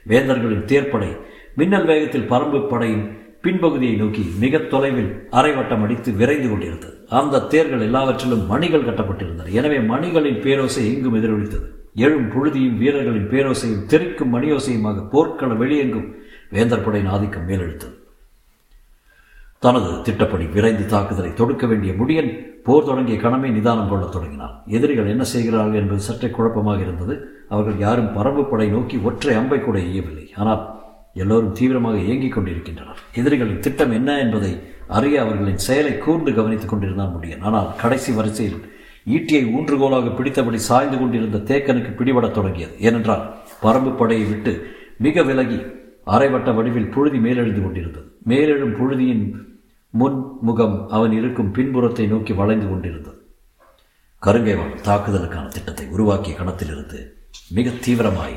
வேந்தர்களின் 0.07 0.65
தேர்ப்படை 0.71 1.17
மின்னல் 1.57 1.85
வேகத்தில் 1.85 2.31
பரம்பு 2.33 2.61
படையின் 2.73 3.05
பின்பகுதியை 3.45 3.97
நோக்கி 3.97 4.23
மிக 4.43 4.59
தொலைவில் 4.59 5.29
அரைவட்டம் 5.31 5.83
அடித்து 5.83 6.13
விரைந்து 6.13 6.49
கொண்டிருந்தது. 6.49 7.07
அந்த 7.09 7.39
தேர்கள் 7.39 7.81
எல்லாவற்றிலும் 7.81 8.47
மணிகள் 8.47 8.87
கட்டப்பட்டிருந்தன. 8.87 9.53
எனவே 9.53 9.79
மணிகளின் 9.79 10.43
பேரோசை 10.47 10.85
எங்கும் 10.95 11.15
எதிரொலித்தது. 11.21 11.67
எழும் 11.95 12.31
புழுதியும் 12.31 12.79
வீரர்களின் 12.79 13.29
பேரோசையும் 13.31 13.85
தெரிக்கும் 13.87 14.33
மணியோசையுமாக 14.35 15.05
போர்க்கள 15.11 15.53
வெளியெங்கும் 15.55 16.09
வேந்தர் 16.51 16.85
படையின் 16.85 17.11
ஆதிக்கம் 17.11 17.49
மேலெழுத்தது. 17.49 17.95
தனது 19.59 20.03
திட்டப்படி 20.03 20.45
விரைந்து 20.45 20.87
தாக்குதலை 20.87 21.35
தொடுக்க 21.35 21.67
வேண்டிய 21.67 21.93
முடியன் 21.93 22.31
போர் 22.65 22.85
தொடங்கிய 22.85 23.19
கணமே 23.19 23.49
நிதானம் 23.49 23.89
கொள்ளத் 23.89 24.13
தொடங்கினார் 24.13 24.63
எதிரிகள் 24.67 25.07
என்ன 25.07 25.25
செய்கிறார்கள் 25.25 25.81
என்பது 25.81 26.01
சற்றே 26.01 26.31
குழப்பமாக 26.31 26.81
இருந்தது. 26.81 27.15
அவர்கள் 27.49 27.79
யாரும் 27.79 28.13
பரம்பு 28.17 28.51
படை 28.51 28.69
நோக்கி 28.69 28.97
ஒற்றை 28.99 29.35
அம்பை 29.35 29.61
கூட 29.61 29.79
எய்யவில்லை. 29.79 30.27
ஆனால் 30.35 30.63
எல்லோரும் 31.15 31.53
தீவிரமாக 31.53 31.99
இயங்கிக் 31.99 32.33
கொண்டிருக்கின்றனர். 32.33 33.01
எதிரிகளின் 33.15 33.61
திட்டம் 33.61 33.93
என்ன 33.93 34.19
என்பதை 34.19 34.53
அறிய 34.89 35.23
அவர்களின் 35.23 35.65
செயலை 35.67 35.99
கூர்ந்து 35.99 36.35
கவனித்துக் 36.35 36.69
கொண்டிருந்தான் 36.69 37.15
முடியன். 37.17 37.41
ஆனால் 37.41 37.69
கடைசி 37.77 38.13
வரிசையில் 38.13 38.59
ஈட்டியை 39.07 39.43
ஊன்றுகோலாக 39.57 40.15
பிடித்தபடி 40.17 40.55
சாய்ந்து 40.55 40.99
கொண்டிருந்த 40.99 41.39
தேக்கனுக்கு 41.39 41.91
பிடிபடத் 41.99 42.31
தொடங்கியது. 42.31 42.81
ஏனென்றால் 42.81 43.35
பரம்பு 43.63 43.97
படையை 43.97 44.29
விட்டு 44.29 44.67
மிக 44.99 45.23
விலகி 45.23 45.57
அரைவட்ட 46.07 46.55
வடிவில் 46.55 46.89
புழுதி 46.89 47.19
மேலெழுந்து 47.19 47.63
கொண்டிருந்தது. 47.63 48.17
மேலெழும் 48.27 48.75
புழுதியின் 48.75 49.35
முன் 49.91 50.25
முகம் 50.41 50.89
அவன் 50.89 51.13
இருக்கும் 51.13 51.51
பின்புறத்தை 51.51 52.07
நோக்கி 52.07 52.33
வளைந்து 52.33 52.69
கொண்டிருந்தது. 52.69 53.27
கருங்கேவன் 54.23 54.75
தாக்குதலுக்கான 54.85 55.49
திட்டத்தை 55.49 55.87
உருவாக்கிய 55.87 56.37
கணத்திலிருந்து 56.37 57.13
மிக 57.51 57.71
தீவிரமாய் 57.71 58.37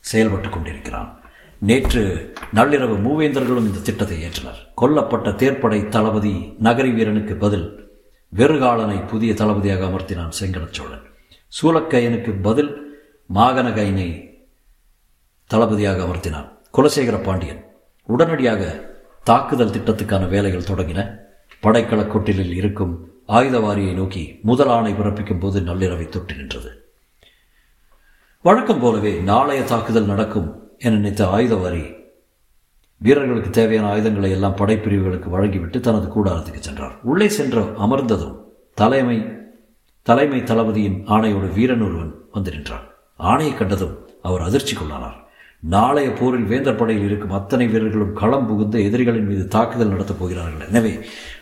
செயல்பட்டு 0.00 0.48
கொண்டிருக்கிறான். 0.48 1.20
நேற்று 1.58 2.32
நள்ளிரவு 2.54 2.96
மூவேந்தர்களும் 3.06 3.66
இந்த 3.68 3.78
திட்டத்தை 3.82 4.22
ஏற்றனர். 4.22 4.60
கொல்லப்பட்ட 4.80 5.28
தேர்ப்படை 5.42 5.88
தளபதி 5.88 6.54
நகரி 6.62 6.94
வீரனுக்கு 6.94 7.34
பதில் 7.34 7.85
வெறுகாலனை 8.36 9.06
புதிய 9.06 9.34
தளபதியாக 9.34 9.86
அமர்த்தினான் 9.86 10.32
செங்கடச் 10.40 10.72
சோழன். 10.72 11.02
சூலக்கையனுக்கு 11.62 12.42
பதில் 12.42 13.00
மாகனகையனை 13.34 14.38
தளபதியாக 15.46 16.04
அமர்த்தினான். 16.04 16.48
குலசேகர 16.74 17.22
பாண்டியன். 17.22 17.64
உடனடியாக 18.06 18.90
தாக்குதல் 19.24 19.70
திட்டத்துக்கான 19.70 20.28
வேலைகள் 20.28 20.62
தொடங்கின. 20.62 21.16
படைக்கலக் 21.62 22.16
கொட்டிலில் 22.16 22.52
இருக்கும் 22.52 23.10
ஆயுதவாரியை 23.28 23.94
நோக்கி 23.94 24.38
முதல் 24.42 24.68
ஆணை 24.68 24.92
பிறப்பிக்கும் 24.92 25.40
போது 25.40 25.60
நள்ளிரவை 25.60 26.08
தொட்டு 26.08 26.34
நின்றது. 26.34 26.90
வழக்கம் 28.42 28.80
போலவே 28.80 29.18
நாளைய 29.18 29.62
தாக்குதல் 29.62 30.06
நடக்கும் 30.06 30.70
என 30.78 30.94
நினைத்த 30.94 31.28
ஆயுதவாரி 31.28 31.95
வீரர்களுக்கு 33.00 33.50
தேவையான 33.50 33.88
ஆயுதங்களை 33.88 34.30
எல்லாம் 34.30 34.56
படைப்பிரிவுகளுக்கு 34.60 35.28
வழங்கிவிட்டு 35.34 35.80
தனது 35.80 36.06
கூடாரத்துக்கு 36.14 36.60
சென்றார். 36.66 36.94
உள்ளே 37.02 37.28
சென்ற 37.28 37.62
அமர்ந்ததும் 37.84 38.36
தலைமை 38.74 39.18
தலைமை 40.02 40.40
தளபதியின் 40.42 40.98
ஆணையோடு 41.14 41.48
வீரன் 41.54 41.84
ஒருவன் 41.86 42.12
வந்து 42.32 42.50
நின்றான். 42.54 42.84
ஆணையை 43.30 43.54
கண்டதும் 43.56 43.94
அவர் 44.22 44.44
அதிர்ச்சி 44.48 44.76
கொள்ளானார் 44.76 45.18
நாளைய 45.74 46.08
போரில் 46.18 46.48
வேந்தர் 46.50 46.78
படையில் 46.80 47.06
இருக்கும் 47.06 47.34
அத்தனை 47.38 47.66
வீரர்களும் 47.72 48.12
களம் 48.12 48.46
புகுந்து 48.48 48.78
எதிரிகளின் 48.88 49.26
மீது 49.26 49.44
தாக்குதல் 49.54 49.92
நடத்தப் 49.94 50.20
போகிறார்கள். 50.20 50.68
எனவே 50.70 50.92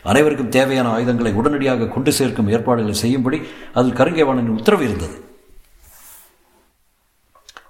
அனைவருக்கும் 0.03 0.53
தேவையான 0.57 0.87
ஆயுதங்களை 0.89 1.33
உடனடியாக 1.33 1.89
கொண்டு 1.95 2.11
சேர்க்கும் 2.19 2.51
ஏற்பாடுகளை 2.55 2.95
செய்யும்படி 3.03 3.39
அதில் 3.73 3.97
கருங்கேவானின் 3.99 4.55
உத்தரவு 4.57 4.83
இருந்தது. 4.83 5.15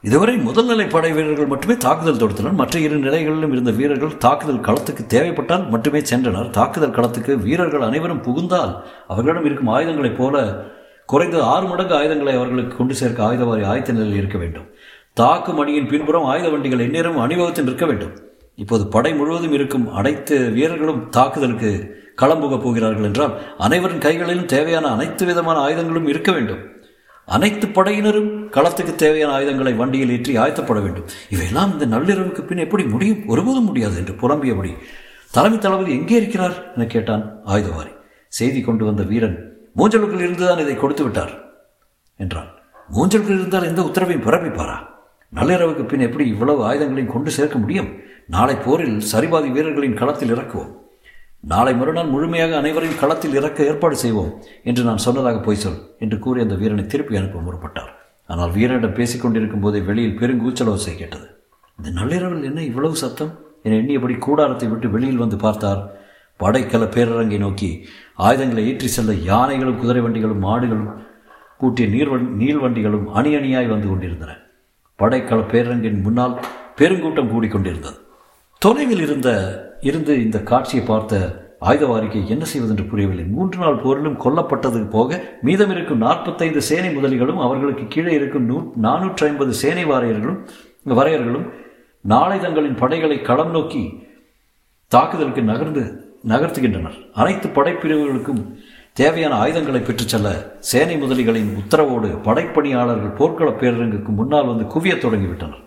இதுவரை 0.08 0.36
முதல்நிலை 0.36 0.90
படை 0.90 1.12
வீரர்கள் 1.12 1.52
மட்டுமே 1.52 1.76
தாக்குதல் 1.78 2.20
தொடுத்தனர். 2.22 2.58
மற்ற 2.62 2.80
இரு 2.80 2.98
நிலைகளிலும் 2.98 3.52
இருந்த 3.52 3.72
வீரர்கள் 3.72 4.18
தாக்குதல் 4.18 4.66
களத்துக்கு 4.68 5.06
தேவைப்பட்டால் 5.14 5.70
மட்டுமே 5.70 6.00
சென்றனர். 6.00 6.50
தாக்குதல் 6.50 6.96
களத்துக்கு 6.98 7.36
வீரர்கள் 7.46 7.82
அனைவரும் 7.82 8.22
புகுந்தால் 8.22 8.74
அவர்களிடம் 9.08 9.46
இருக்கும் 9.46 9.72
ஆயுதங்களைப் 9.76 10.18
போல 10.18 10.66
குறைந்த 11.06 11.44
ஆறு 11.44 11.68
மடங்கு 11.68 11.96
ஆயுதங்களை 11.96 12.36
அவர்களுக்கு 12.36 12.78
கொண்டு 12.78 12.94
சேர்க்க 12.94 13.24
ஆயுதவாரி 13.24 13.62
ஆயத்த 13.62 13.96
நிலையில் 13.98 14.16
இருக்க 14.16 14.38
வேண்டும். 14.38 14.68
தாக்கும் 15.14 15.60
அணியின் 15.60 15.88
பின்புறம் 15.88 16.26
ஆயுத 16.26 16.50
வண்டிகள் 16.50 16.80
எந்நேரம் 16.80 17.20
அணிவகுத்து 17.20 17.64
நிற்க 17.64 17.86
வேண்டும். 17.86 18.14
இப்போது 18.56 18.88
படை 18.88 19.14
முழுவதும் 19.14 19.54
இருக்கும் 19.54 19.94
அனைத்து 19.94 20.52
வீரர்களும் 20.52 21.10
தாக்குதலுக்கு 21.10 21.72
களம்புக 22.22 22.62
போகிறார்கள் 22.62 23.04
என்றால் 23.04 23.34
அனைவரின் 23.58 24.06
கைகளிலும் 24.08 24.52
தேவையான 24.56 24.88
அனைத்து 24.88 25.26
விதமான 25.26 25.60
ஆயுதங்களும் 25.60 26.08
இருக்க 26.08 26.32
வேண்டும். 26.32 26.62
அனைத்து 27.26 27.68
படையினரும் 27.68 28.32
களத்துக்கு 28.56 28.96
தேவையான 28.96 29.34
ஆயுதங்களை 29.34 29.74
வண்டியில் 29.74 30.10
ஏற்றி 30.10 30.38
ஆயத்தப்பட 30.38 30.80
வேண்டும். 30.82 31.08
இவையெல்லாம் 31.30 31.72
இந்த 31.74 31.86
நள்ளிரவுக்கு 31.96 32.42
பின் 32.42 32.58
எப்படி 32.58 32.84
முடியும்? 32.84 33.28
ஒருபோதும் 33.28 33.66
முடியாது 33.66 33.96
என்று 33.96 34.14
புலம்பியபடி 34.14 34.74
தலைமை 35.32 35.60
தளபதி 35.60 35.92
எங்கே 35.92 36.16
இருக்கிறார்? 36.16 36.74
என 36.76 36.86
கேட்டான் 36.86 37.24
ஆயுதவாரி. 37.44 37.92
செய்தி 38.28 38.62
கொண்டு 38.62 38.86
வந்த 38.86 39.04
வீரன் 39.04 39.38
மூஞ்சலுக்குள் 39.78 40.24
இருந்துதான் 40.26 40.60
இதை 40.60 40.76
கொடுத்து 40.76 41.04
விட்டார் 41.04 41.34
என்றான். 42.16 42.50
மூஞ்சலுக்குள் 42.96 43.40
இருந்தால் 43.40 43.70
எந்த 43.70 43.82
உத்தரவையும் 43.82 44.26
பிறப்பிப்பாரா? 44.28 44.78
நள்ளிரவுக்கு 45.34 45.86
பின் 45.86 46.00
எப்படி 46.00 46.26
இவ்வளவு 46.30 46.62
ஆயுதங்களையும் 46.70 47.14
கொண்டு 47.14 47.32
சேர்க்க 47.32 47.58
முடியும்? 47.58 47.90
நாளை 48.28 48.56
போரில் 48.56 48.98
சரிபாதி 49.12 49.52
வீரர்களின் 49.52 50.00
களத்தில் 50.02 50.34
இறக்குவோம். 50.36 50.74
நாளை 51.46 51.74
மறுநாள் 51.76 52.12
முழுமையாக 52.14 52.54
அனைவரையும் 52.58 53.00
களத்தில் 53.02 53.36
இறக்க 53.40 53.70
ஏற்பாடு 53.72 53.96
செய்வோம் 53.96 54.32
என்று 54.64 54.84
நான் 54.84 55.04
சொன்னதாக 55.06 55.40
போய் 55.40 55.62
சொல் 55.64 55.82
என்று 56.00 56.18
கூறி 56.20 56.40
அந்த 56.42 56.56
வீரனை 56.62 56.86
திருப்பி 56.86 57.18
அனுப்ப 57.18 57.42
முற்பட்டார். 57.48 57.92
ஆனால் 58.30 58.54
வீரனிடம் 58.56 58.96
பேசிக் 59.00 59.24
கொண்டிருக்கும் 59.24 59.64
போதே 59.66 59.80
வெளியில் 59.80 60.18
பெருங்கூச்சலோசை 60.22 60.94
கேட்டது. 61.02 61.28
இந்த 61.80 61.90
நள்ளிரவில் 61.90 62.48
என்ன 62.50 62.62
இவ்வளவு 62.62 62.96
சத்தம்? 62.96 63.34
என 63.66 63.76
எண்ணியபடி 63.82 64.16
கூடாரத்தை 64.18 64.68
விட்டு 64.68 64.90
வெளியில் 64.90 65.22
வந்து 65.24 65.38
பார்த்தார். 65.46 65.82
படைக்கல 66.40 66.84
பேரரங்கை 66.96 67.40
நோக்கி 67.44 67.70
ஆயுதங்களை 68.26 68.64
ஏற்றி 68.72 68.88
செல்ல 68.88 69.14
யானைகளும் 69.30 69.80
குதிரை 69.82 70.02
வண்டிகளும் 70.06 70.44
மாடுகளும் 70.48 70.90
கூட்டிய 71.58 71.86
நீர் 71.88 72.12
நீள் 72.42 72.62
வண்டிகளும் 72.64 73.06
அணி 73.20 73.32
அணியாய் 73.36 73.72
வந்து 73.74 73.88
கொண்டிருந்தன. 73.88 74.32
படைக்கல 75.00 75.46
பேரரங்கின் 75.54 76.02
முன்னால் 76.02 76.36
பெருங்கூட்டம் 76.80 77.32
கூடிக்கொண்டிருந்தது. 77.34 77.98
தொலைவில் 78.62 79.04
இருந்த 79.06 79.30
இருந்து 79.90 80.14
இந்த 80.26 80.38
காட்சியை 80.52 80.84
பார்த்த 80.86 81.18
ஆயுதவாரிக்கு 81.70 82.20
என்ன 82.34 82.44
செய்வதென்று 82.52 82.86
புரியவில்லை. 82.92 83.26
மூன்று 83.36 83.58
நாள் 83.64 83.82
போரிலும் 83.84 84.18
கொல்லப்பட்டது 84.24 84.80
போக 84.96 85.20
மீதம் 85.48 85.72
இருக்கும் 85.74 86.02
நாற்பத்தைந்து 86.06 86.62
சேனை 86.70 86.90
முதலிகளும் 86.96 87.42
அவர்களுக்கு 87.46 87.86
கீழே 87.94 88.14
இருக்கும் 88.20 88.48
நூ 88.50 88.58
நானூற்றி 88.86 89.26
ஐம்பது 89.30 89.54
சேனை 89.62 89.86
வாரியர்களும் 89.92 90.40
வரையர்களும் 91.00 91.46
நாளை 92.14 92.38
தங்களின் 92.40 92.80
படைகளை 92.82 93.18
களம் 93.30 93.54
நோக்கி 93.58 93.84
தாக்குதலுக்கு 94.88 95.44
நகர்ந்து 95.52 95.84
நகர்த்துகின்றனர். 96.34 96.98
அனைத்து 97.22 97.48
படைப்பிரிவுகளுக்கும் 97.50 98.42
தேவையான 99.00 99.34
ஆயுதங்களை 99.44 99.82
பெற்றுச் 99.82 100.14
செல்ல 100.14 100.30
சேனை 100.72 100.98
முதலிகளின் 101.04 101.54
உத்தரவோடு 101.62 102.10
படைப்பணியாளர்கள் 102.28 103.18
போர்க்கள 103.20 103.50
பேரரங்குக்கு 103.62 104.12
முன்னால் 104.20 104.52
வந்து 104.52 104.68
குவியத் 104.74 105.04
தொடங்கிவிட்டனர். 105.06 105.64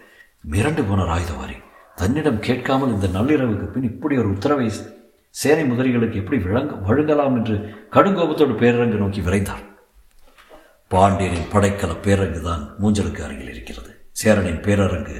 மிரண்டு 0.52 0.84
போனார் 0.90 1.14
ஆயுதவாரி. 1.16 1.56
தன்னிடம் 2.00 2.40
கேட்காமல் 2.49 2.93
இந்த 2.95 3.07
நள்ளிரவுக்கு 3.14 3.67
பின் 3.75 3.88
இப்படி 3.93 4.14
ஒரு 4.23 4.28
உத்தரவை 4.35 4.67
சேனை 5.35 5.64
முதலிகளுக்கு 5.71 6.21
எப்படி 6.21 6.38
விளங்க 6.45 6.75
வழங்கலாம் 6.88 7.37
என்று 7.38 7.57
கடுங்கோபத்தோடு 7.95 8.55
பேரரங்கு 8.62 9.00
நோக்கி 9.02 9.21
விரைந்தார். 9.21 9.64
பாண்டியனின் 10.93 11.50
படைக்கல 11.52 11.93
பேரரங்கு 12.07 12.40
தான் 12.40 12.62
மூஞ்சலுக்கு 12.83 13.21
அருகில் 13.26 13.50
இருக்கிறது. 13.55 13.90
சேரனின் 14.21 14.62
பேரரங்கு 14.67 15.17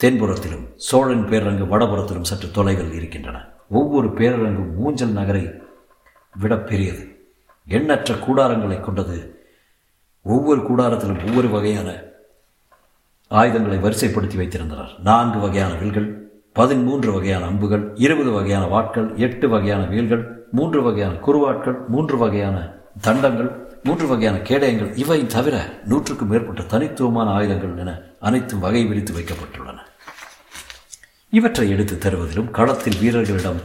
தென்புறத்திலும் 0.00 0.64
சோழன் 0.88 1.26
பேரரங்கு 1.30 1.66
வடபுறத்திலும் 1.72 2.28
சற்று 2.30 2.48
தொலைவில் 2.56 2.96
இருக்கின்றன. 2.98 3.38
ஒவ்வொரு 3.78 4.08
பேரரங்கும் 4.18 4.72
மூஞ்சல் 4.80 5.16
நகரை 5.20 5.44
விட 6.34 6.54
பெரியது. 6.70 7.04
எண்ணற்ற 7.66 8.14
கூடாரங்களை 8.26 8.80
கொண்டது 8.80 9.18
ஒவ்வொரு 10.34 10.60
கூடாரத்திலும் 10.68 11.24
ஒவ்வொரு 11.28 11.48
வகையான 11.48 11.90
ஆயுதங்களை 13.28 13.78
வரிசைப்படுத்தி 13.78 14.36
வைத்திருந்தனர். 14.40 14.98
நான்கு 15.02 15.38
வகையான 15.38 15.74
வில்கள் 15.74 16.28
பதிமூன்று 16.52 17.12
வகையான 17.12 17.46
அம்புகள் 17.46 17.92
இருபது 17.94 18.30
வகையான 18.30 18.66
வாட்கள் 18.66 19.16
எட்டு 19.16 19.48
வகையான 19.48 19.84
வீல்கள் 19.84 20.46
மூன்று 20.52 20.82
வகையான 20.82 21.14
குறுவாட்கள் 21.14 21.86
மூன்று 21.88 22.16
வகையான 22.18 22.56
தண்டங்கள் 23.00 23.50
மூன்று 23.82 24.06
வகையான 24.06 24.36
கேடயங்கள். 24.38 24.98
இவை 24.98 25.26
தவிர 25.26 25.56
நூற்றுக்கும் 25.84 26.28
மேற்பட்ட 26.28 26.62
தனித்துவமான 26.62 27.30
ஆயுதங்கள் 27.30 27.76
என 27.78 28.00
அனைத்தும் 28.20 28.58
வகை 28.58 28.84
விரித்து 28.84 29.14
வைக்கப்பட்டுள்ளன. 29.14 29.78
இவற்றை 31.30 31.70
எடுத்து 31.70 31.94
தருவதிலும் 31.94 32.50
களத்தில் 32.50 32.98
வீரர்களிடம் 33.00 33.60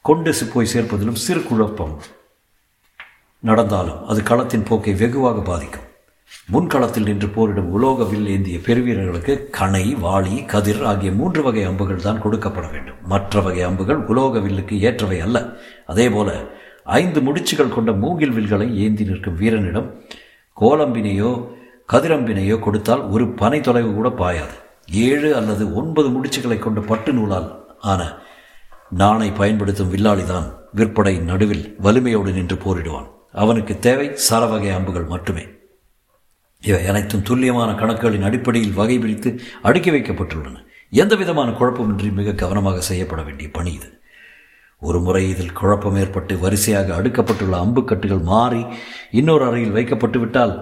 கொண்டு 0.00 0.34
போய் 0.52 0.72
சேர்ப்பதிலும் 0.74 1.22
சிறு 1.26 1.42
குழப்பம் 1.42 1.98
நடந்தாலும் 3.40 4.06
அது 4.06 4.20
களத்தின் 4.22 4.64
போக்கை 4.64 4.94
வெகுவாக 4.94 5.40
பாதிக்கும். 5.40 5.88
முன்களத்தில் 6.52 7.08
நின்று 7.08 7.28
போரிடும் 7.28 7.70
உலோக 7.70 8.04
வில் 8.04 8.26
ஏந்திய 8.26 8.58
பெருவீரர்களுக்கு 8.58 9.50
கணை 9.50 9.94
வாளி 9.94 10.44
கதிர் 10.44 10.84
ஆகிய 10.84 11.12
மூன்று 11.12 11.42
வகை 11.42 11.62
அம்புகள் 11.62 12.02
தான் 12.02 12.22
கொடுக்கப்பட 12.22 12.70
வேண்டும். 12.70 12.98
மற்ற 13.02 13.40
வகை 13.40 13.62
அம்புகள் 13.62 13.96
உலோக 13.96 14.38
வில்லுக்கு 14.38 14.74
ஏற்றவை 14.88 15.20
அல்ல. 15.20 15.56
அதேபோல 15.86 16.52
ஐந்து 16.84 17.20
முடிச்சுகள் 17.20 17.74
கொண்ட 17.74 17.92
மூங்கில் 17.92 18.30
வில்களை 18.30 18.76
ஏந்தி 18.76 19.04
நிற்கும் 19.04 19.34
வீரனிடம் 19.34 19.88
கோலம்பினையோ 20.60 21.48
கதிரம்பினையோ 21.92 22.58
கொடுத்தால் 22.58 23.08
ஒரு 23.08 23.28
பனை 23.28 23.60
தொலைவு 23.60 23.94
கூட 23.94 24.10
பாயாது. 24.10 24.54
ஏழு 24.90 25.36
அல்லது 25.36 25.74
ஒன்பது 25.74 26.08
முடிச்சுகளை 26.08 26.58
கொண்ட 26.58 26.80
பட்டு 26.80 27.12
நூலால் 27.12 27.48
ஆன 27.80 28.02
நாணை 28.90 29.30
பயன்படுத்தும் 29.30 29.92
வில்லாளிதான் 29.92 30.46
விற்பனை 30.72 31.18
நடுவில் 31.18 31.76
வலிமையோடு 31.78 32.32
நின்று 32.32 32.56
போரிடுவான். 32.56 33.08
அவனுக்கு 33.32 33.78
தேவை 33.78 34.10
சரவகை 34.30 34.72
அம்புகள் 34.74 35.04
மட்டுமே. 35.04 35.44
இவை 36.68 36.82
அனைத்தும் 36.90 37.24
துல்லியமான 37.28 37.70
கணக்குகளின் 37.80 38.26
அடிப்படையில் 38.28 38.76
வகை 38.78 38.96
பிரித்து 39.02 39.30
அடுக்கி 39.68 39.90
வைக்கப்பட்டுள்ளன. 39.94 40.56
எந்த 41.02 41.14
விதமான 41.20 41.48
குழப்பமின்றி 41.60 42.08
மிக 42.18 42.34
கவனமாக 42.42 42.82
செய்யப்பட 42.88 43.20
வேண்டிய 43.26 43.48
பணி 43.56 43.72
இது. 43.78 43.88
ஒரு 44.82 44.98
முறை 45.06 45.22
இதில் 45.32 45.56
குழப்பம் 45.58 45.98
ஏற்பட்டு 46.02 46.34
வரிசையாக 46.44 46.88
அடுக்கப்பட்டுள்ள 46.98 47.54
அம்புக்கட்டுகள் 47.64 48.22
மாறி 48.30 48.62
இன்னொரு 49.18 49.44
அறையில் 49.48 49.76
வைக்கப்பட்டு 49.76 50.18
விட்டால் 50.22 50.54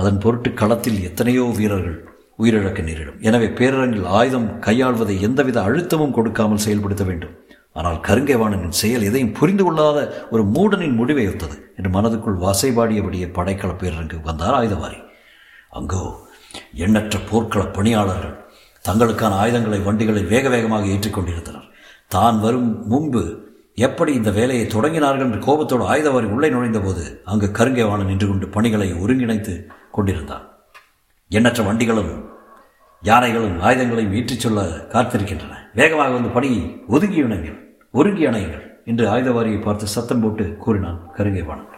அதன் 0.00 0.20
பொருட்டு 0.24 0.50
களத்தில் 0.60 1.00
எத்தனையோ 1.08 1.44
வீரர்கள் 1.58 1.98
உயிரிழக்க 2.42 2.80
நேரிடும். 2.86 3.20
எனவே 3.28 3.48
பேரரங்கில் 3.58 4.08
ஆயுதம் 4.18 4.48
கையாள்வதை 4.66 5.16
எந்தவித 5.28 5.58
அழுத்தமும் 5.68 6.16
கொடுக்காமல் 6.16 6.64
செயல்படுத்த 6.66 7.04
வேண்டும். 7.10 7.34
ஆனால் 7.78 7.98
கருங்கைவாணனின் 8.08 8.78
செயல் 8.82 9.06
எதையும் 9.08 9.34
புரிந்து 9.38 9.64
கொள்ளாத 9.64 9.98
ஒரு 10.34 10.42
மூடனின் 10.54 10.98
முடிவை 11.00 11.26
ஒத்தது 11.32 11.56
என்று 11.76 11.90
மனதுக்குள் 11.96 12.38
வசைபாடியபடியே 12.44 13.28
படைக்கல 13.38 13.72
பேரரங்கு 13.82 14.18
வந்தார் 14.28 14.58
ஆயுதவாரி. 14.60 14.98
அங்கோ 15.76 16.02
எண்ணற்ற 16.84 17.16
போர்க்கள 17.30 17.62
பணியாளர்கள் 17.76 18.34
தங்களுக்கான 18.84 19.36
ஆயுதங்களை 19.44 19.78
வண்டிகளை 19.86 20.22
வேக 20.32 20.48
வேகமாக 20.54 20.86
ஏற்றிக்கொண்டிருந்தனர். 20.94 21.66
தான் 22.14 22.36
வரும் 22.44 22.70
முன்பு 22.92 23.22
எப்படி 23.86 24.10
இந்த 24.18 24.30
வேலையை 24.36 24.66
தொடங்கினார்கள் 24.74 25.24
என்று 25.26 25.38
கோபத்தோடு 25.46 25.84
ஆயுதவாரி 25.92 26.26
உள்ளே 26.34 26.48
நுழைந்தபோது 26.54 27.04
அங்கு 27.30 27.48
கருங்கைவாணன் 27.58 28.10
நின்று 28.10 28.26
கொண்டு 28.28 28.46
பணிகளை 28.56 28.88
ஒருங்கிணைத்து 29.02 29.54
கொண்டிருந்தான். 29.96 30.44
எண்ணற்ற 31.30 31.62
வண்டிகளும் 31.68 32.12
யானைகளும் 33.02 33.58
ஆயுதங்களையும் 33.68 34.16
ஏற்றிச் 34.18 34.44
சொல்ல 34.44 34.60
காத்திருக்கின்றன. 34.94 35.54
வேகமாக 35.80 36.14
வந்து 36.16 36.30
பணியை 36.36 36.62
ஒதுங்கி 36.94 37.20
இணைங்கள் 37.24 37.58
ஒருங்கி 37.98 38.24
அணையுங்கள் 38.30 38.64
என்று 38.92 39.04
ஆயுதவாரியை 39.14 39.60
பார்த்து 39.62 39.94
சத்தம் 39.96 40.22
போட்டு 40.22 40.44
கூறினான் 40.64 41.00
கருங்கைவாணன். 41.18 41.70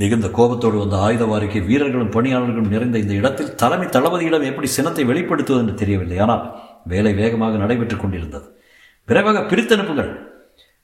மிகுந்த 0.00 0.26
கோபத்தோடு 0.36 0.76
வந்த 0.82 0.96
ஆயுதவாரிக்கு 1.06 1.60
வீரர்களும் 1.68 2.12
பணியாளர்களும் 2.16 2.72
நிறைந்த 2.74 2.96
இந்த 3.02 3.14
இடத்தில் 3.20 3.54
தலைமை 3.62 3.86
தளபதியிடம் 3.96 4.46
எப்படி 4.50 4.68
சினத்தை 4.76 5.04
வெளிப்படுத்துவது 5.10 5.62
என்று 5.64 5.74
தெரியவில்லை. 5.82 6.18
ஆனால் 6.24 6.44
வேலை 6.92 7.12
வேகமாக 7.20 7.58
நடைபெற்றுக் 7.62 8.02
கொண்டிருந்தது. 8.02 8.46
விரைவாக 9.08 9.40
பிரித்தனுப்புங்கள் 9.50 10.10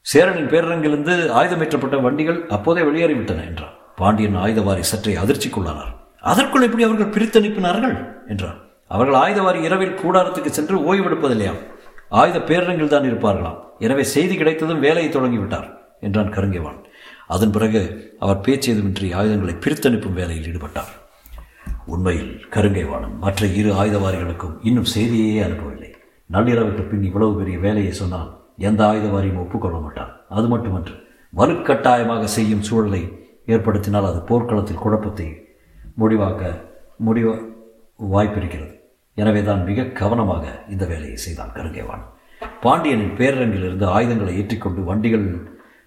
சேரனின் 0.06 0.50
பேரரங்கிலிருந்து 0.52 1.14
ஆயுதமேற்றப்பட்ட 1.38 1.96
வண்டிகள் 2.06 2.40
அப்போதே 2.56 2.82
வெளியேறிவிட்டன 2.88 3.44
என்றார். 3.50 3.74
பாண்டியன் 4.00 4.38
ஆயுதவாரி 4.44 4.82
சற்றே 4.90 5.14
அதிர்ச்சிக்குள்ளானார் 5.22 5.92
அதற்குள் 6.32 6.66
எப்படி 6.66 6.84
அவர்கள் 6.86 7.12
பிரித்தனுப்பினார்கள் 7.14 7.96
என்றார். 8.32 8.58
அவர்கள் 8.94 9.18
ஆயுதவாரி 9.22 9.60
இரவில் 9.68 9.98
கூடாரத்துக்கு 10.02 10.50
சென்று 10.58 10.76
ஓய்வெடுப்பதில்லையாம் 10.88 11.62
ஆயுத 12.20 12.38
பேரரங்கில் 12.50 12.92
தான் 12.94 13.08
இருப்பார்களாம். 13.10 13.58
எனவே 13.86 14.04
செய்தி 14.14 14.34
கிடைத்ததும் 14.40 14.84
வேலையை 14.86 15.08
தொடங்கிவிட்டார் 15.16 15.68
என்றான் 16.06 16.34
கருங்கேவான். 16.36 16.78
அதன் 17.34 17.54
பிறகு 17.56 17.80
அவர் 18.24 18.44
பேச்சியதுமின்றி 18.46 19.08
ஆயுதங்களை 19.18 19.54
பிரித்தனுப்பும் 19.64 20.18
வேலையில் 20.20 20.48
ஈடுபட்டார். 20.50 20.92
உண்மையில் 21.94 22.32
கருங்கைவாணன் 22.54 23.16
மற்ற 23.24 23.46
இரு 23.60 23.70
ஆயுதவாரிகளுக்கும் 23.80 24.54
இன்னும் 24.68 24.90
செய்தியே 24.94 25.40
அனுப்பவில்லை. 25.46 25.90
நள்ளிரவுக்கு 26.30 26.82
பின் 26.90 27.06
இவ்வளவு 27.08 27.34
பெரிய 27.40 27.56
வேலையை 27.66 27.92
சொன்னால் 28.00 28.30
எந்த 28.68 28.80
ஆயுதவாரியும் 28.90 29.42
ஒப்புக்கொள்ள 29.44 29.78
மாட்டார். 29.84 30.12
அது 30.36 30.46
மட்டுமன்று 30.52 30.94
வலுக்கட்டாயமாக 31.32 32.24
செய்யும் 32.36 32.66
சூழலை 32.68 33.02
ஏற்படுத்தினால் 33.54 34.10
அது 34.10 34.20
போர்க்களத்தில் 34.30 34.82
குழப்பத்தை 34.84 35.26
முடிவாக்க 36.00 36.44
முடிவ 37.06 37.28
வாய்ப்பிருக்கிறது. 38.14 38.72
எனவே 39.16 39.40
தான் 39.48 39.62
மிக 39.68 39.88
கவனமாக 40.00 40.44
இந்த 40.72 40.84
வேலையை 40.92 41.18
செய்தான் 41.24 41.52
கருங்கைவான் 41.58 42.04
பாண்டியனின் 42.64 43.14
பேரரங்கிலிருந்து 43.18 43.86
ஆயுதங்களை 43.96 44.32
ஏற்றிக்கொண்டு 44.40 44.80
வண்டிகள் 44.88 45.26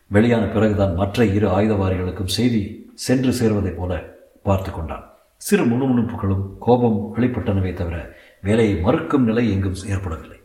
வெளியான 0.10 0.46
பிறகுதான் 0.46 0.96
மற்ற 0.96 1.26
இரு 1.26 1.48
ஆயுதவாரிகளுக்கும் 1.50 2.36
செய்தி 2.38 2.92
சென்று 2.96 3.32
சேர்வதைப் 3.40 3.78
போல 3.78 4.04
பார்த்து 4.44 4.72
கொண்டான். 4.72 5.06
சிறு 5.36 5.66
முணுமுணுப்புகளும் 5.66 6.44
கோபம் 6.60 7.14
வெளிப்பட்டனவே 7.16 7.74
தவிர 7.74 8.16
வேலையை 8.42 8.76
மறுக்கும் 8.76 9.24
நிலை 9.24 9.52
எங்கும் 9.52 9.76
ஏற்படவில்லை. 9.88 10.38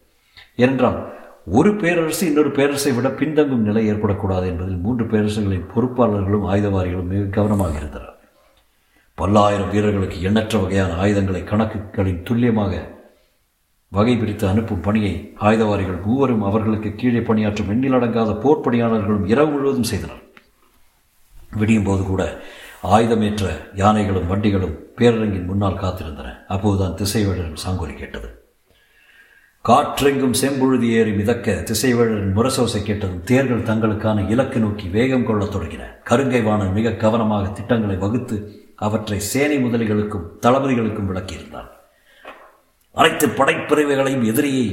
ஏனென்றால் 0.56 1.12
ஒரு 1.46 1.76
பேரரசு 1.76 2.26
இன்னொரு 2.26 2.50
பேரரசை 2.50 2.92
விட 2.92 3.08
பின்தங்கும் 3.08 3.66
நிலை 3.68 3.92
ஏற்படக்கூடாது 3.92 4.46
என்பதில் 4.46 4.76
மூன்று 4.76 5.04
பேரரசுகளின் 5.04 5.70
பொறுப்பாளர்களும் 5.74 6.46
ஆயுதவாரிகளும் 6.52 7.10
மிக 7.12 7.24
கவனமாக 7.24 7.76
இருந்தனர். 7.76 8.14
பல்லாயிரம் 9.14 9.70
வீரர்களுக்கு 9.70 10.22
எண்ணற்ற 10.22 10.58
வகையான 10.58 10.92
ஆயுதங்களை 10.94 11.42
கணக்குகளின் 11.42 12.22
துல்லியமாக 12.22 12.93
வகை 13.88 14.16
பிரித்து 14.16 14.48
அனுப்பும் 14.48 14.80
பணியை 14.80 15.34
ஆயுதவாரிகள் 15.40 16.02
மூவரும் 16.04 16.42
அவர்களுக்கு 16.42 16.94
கீழே 16.94 17.20
பணியாற்றும் 17.20 17.68
எண்ணிலடங்காத 17.68 18.40
போர் 18.40 18.60
பணியாளர்களும் 18.60 19.26
இரவு 19.26 19.50
முழுவதும் 19.50 19.90
செய்தனர். 19.90 20.22
விடியும் 21.56 21.84
போது 21.84 22.02
கூட 22.02 22.40
ஆயுதமேற்ற 22.82 23.50
யானைகளும் 23.74 24.26
வண்டிகளும் 24.26 24.78
பேரரங்கின் 24.96 25.44
முன்னால் 25.44 25.78
காத்திருந்தன. 25.78 26.46
அப்போதுதான் 26.46 26.96
திசைவேழரின் 26.96 27.62
சாங்கோலி 27.66 27.94
கேட்டது. 27.94 28.42
காற்றெங்கும் 29.64 30.34
செம்புழுதி 30.40 30.88
ஏறி 30.88 31.12
மிதக்க 31.12 31.52
திசைவேழரின் 31.52 32.34
முரசோசை 32.34 32.82
கேட்டதும் 32.82 33.24
தேர்கள் 33.24 33.62
தங்களுக்கான 33.62 34.30
இலக்கு 34.30 34.60
நோக்கி 34.60 34.88
வேகம் 34.88 35.26
கொள்ளத் 35.26 35.54
தொடங்கின. 35.54 35.84
கருங்கை 36.04 36.42
வாணன் 36.42 36.72
மிக 36.72 36.92
கவனமாக 36.92 37.48
திட்டங்களை 37.48 37.96
வகுத்து 37.96 38.36
அவற்றை 38.76 39.20
சேனை 39.20 39.64
முதலிகளுக்கும் 39.64 40.28
தளபதிகளுக்கும் 40.42 41.08
விளக்கியிருந்தான் 41.10 41.70
அனைத்து 42.94 43.26
படைப்பிரிவுகளையும் 43.26 44.24
எதிரியை 44.24 44.66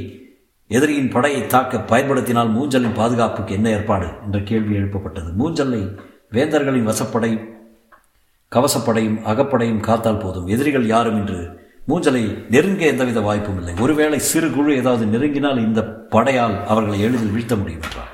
எதிரியின் 0.67 1.09
படையை 1.09 1.47
தாக்க 1.47 1.79
பயன்படுத்தினால் 1.79 2.55
மூஞ்சலின் 2.55 2.93
பாதுகாப்புக்கு 2.93 3.53
என்ன 3.53 3.69
ஏற்பாடு? 3.69 4.07
என்ற 4.25 4.39
கேள்வி 4.39 4.75
எழுப்பப்பட்டது. 4.75 5.29
மூஞ்சலை 5.39 5.97
வேந்தர்களின் 6.31 6.87
வசப்படை 6.89 7.31
கவசப்படையும் 8.51 9.21
அகப்படையும் 9.21 9.81
காத்தால் 9.81 10.19
போதும். 10.19 10.47
எதிரிகள் 10.47 10.85
யாரும் 10.85 11.15
என்று 11.15 11.69
மூஞ்சலை 11.87 12.49
நெருங்க 12.49 12.85
எந்தவித 12.85 13.19
வாய்ப்பும் 13.19 13.57
இல்லை. 13.57 13.73
ஒருவேளை 13.79 14.19
சிறு 14.19 14.51
குழு 14.51 14.75
ஏதாவது 14.75 15.05
நெருங்கினால் 15.05 15.57
இந்த 15.57 16.07
படையால் 16.09 16.63
அவர்களை 16.65 16.99
எளிதில் 17.01 17.31
வீழ்த்த 17.31 17.55
முடியும் 17.55 17.81
என்றார். 17.81 18.11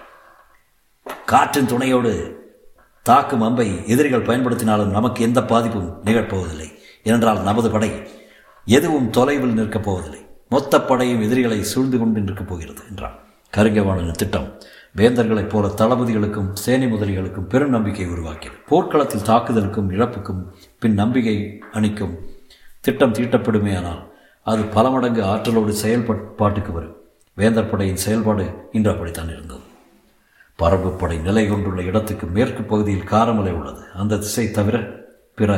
காற்றின் 1.26 1.66
துணையோடு 1.66 2.14
தாக்கும் 3.02 3.42
அம்பை 3.42 3.82
எதிரிகள் 3.88 4.26
பயன்படுத்தினாலும் 4.26 4.96
நமக்கு 4.98 5.24
எந்த 5.24 5.44
பாதிப்பும் 5.44 6.02
நிகழ்ப்போவதில்லை. 6.06 6.70
ஏனென்றால் 7.04 7.42
நமது 7.42 7.70
படை 7.70 7.92
எதுவும் 8.68 9.10
தொலைவில் 9.10 9.54
நிற்கப் 9.54 9.84
போவதில்லை. 9.84 10.26
மொத்த 10.50 10.82
படையும் 10.82 11.22
எதிரிகளை 11.22 11.64
சூழ்ந்து 11.64 11.98
கொண்டு 11.98 12.20
நிற்கப் 12.20 12.48
போகிறது 12.48 12.82
என்றான். 12.90 13.16
கருங்கவாணன் 13.58 14.12
திட்டம் 14.12 14.48
வேந்தர்களைப் 14.98 15.50
போல 15.50 15.68
தளபதிகளுக்கும் 15.68 16.52
சேனை 16.54 16.88
முதலிகளுக்கும் 16.94 17.50
பெரும் 17.50 17.70
நம்பிக்கை 17.70 18.06
உருவாக்கியது. 18.08 18.56
போர்க்களத்தில் 18.68 19.28
தாக்குதலுக்கும் 19.28 19.92
இழப்புக்கும் 19.92 20.44
பின் 20.80 20.94
நம்பிக்கை 20.94 21.62
அணிக்கும் 21.74 22.16
திட்டம் 22.82 23.14
தீட்டப்படுமேயானால் 23.14 24.04
அது 24.44 24.64
பல 24.64 24.90
மடங்கு 24.90 25.24
ஆற்றலோடு 25.24 25.76
செயல்பாட்டுக்கு 25.84 26.72
வரும். 26.72 26.96
வேந்தர் 27.36 27.70
படையின் 27.70 28.04
செயல்பாடு 28.06 28.46
இன்று 28.72 28.92
அப்படித்தான் 28.92 29.30
இருந்தது. 29.30 29.60
பரம்பு 30.60 30.98
படை 30.98 31.18
நிலை 31.18 31.48
கொண்டுள்ள 31.48 31.82
இடத்துக்கு 31.82 32.28
மேற்கு 32.28 32.64
பகுதியில் 32.64 33.10
காரமலை 33.12 33.52
உள்ளது. 33.52 33.82
அந்த 33.96 34.18
திசை 34.18 34.52
தவிர 34.52 34.78
பிற 35.36 35.52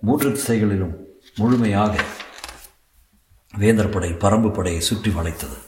மூன்று 0.00 0.32
திசைகளிலும் 0.32 0.96
முழுமையாக 1.36 1.94
வேந்தர் 3.56 3.88
படை 3.88 4.10
பரம்பு 4.10 4.52
படையை 4.52 4.80
சுற்றி 4.80 5.10
வளைத்தது. 5.10 5.58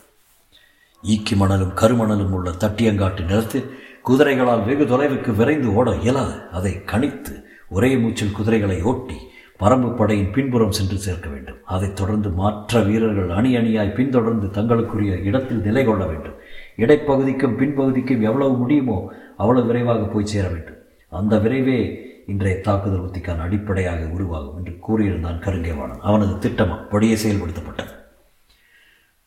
ஈக்கி 1.03 1.37
மணலும் 1.37 1.73
கருமணலும் 1.77 2.31
உள்ள 2.31 2.51
தட்டியங்காட்டு 2.51 3.25
நிலத்தில் 3.25 3.71
குதிரைகளால் 4.09 4.65
வெகு 4.65 4.85
தொலைவுக்கு 4.85 5.37
விரைந்து 5.37 5.75
ஓட 5.75 5.97
இயலாது. 5.97 6.49
அதை 6.53 6.73
கணித்து 6.73 7.43
ஒரே 7.69 7.97
மூச்சில் 7.97 8.33
குதிரைகளை 8.33 8.83
ஓட்டி 8.83 9.15
பரம்பு 9.61 9.97
படையின் 9.97 10.33
பின்புறம் 10.33 10.73
சென்று 10.73 10.97
சேர்க்க 10.97 11.29
வேண்டும். 11.29 11.57
அதைத் 11.65 11.97
தொடர்ந்து 11.97 12.29
மற்ற 12.29 12.81
வீரர்கள் 12.81 13.31
அணி 13.31 13.57
அணியாய் 13.57 13.95
பின்தொடர்ந்து 13.95 14.51
தங்களுக்குரிய 14.51 15.17
இடத்தில் 15.17 15.61
நிலை 15.61 15.85
கொள்ள 15.85 16.07
வேண்டும். 16.07 16.39
இடைப்பகுதிக்கும் 16.77 17.59
பின்பகுதிக்கும் 17.59 18.21
எவ்வளவு 18.21 18.57
முடியுமோ 18.57 19.13
அவ்வளவு 19.37 19.67
விரைவாக 19.67 20.05
போய் 20.05 20.27
சேர 20.27 20.49
வேண்டும். 20.49 20.77
அந்த 21.09 21.37
விரைவே 21.37 22.09
இன்றைய 22.33 22.57
தாக்குதல் 22.61 23.05
உத்திக்கான 23.07 23.45
அடிப்படையாக 23.47 24.03
உருவாகும் 24.17 24.59
என்று 24.59 24.73
கூறியிருந்தான் 24.87 25.43
கருங்கேவானன் 25.45 26.05
அவனது 26.09 26.35
திட்டம் 26.39 26.75
அப்படியே 26.77 27.15
செயல்படுத்தப்பட்டது. 27.15 27.93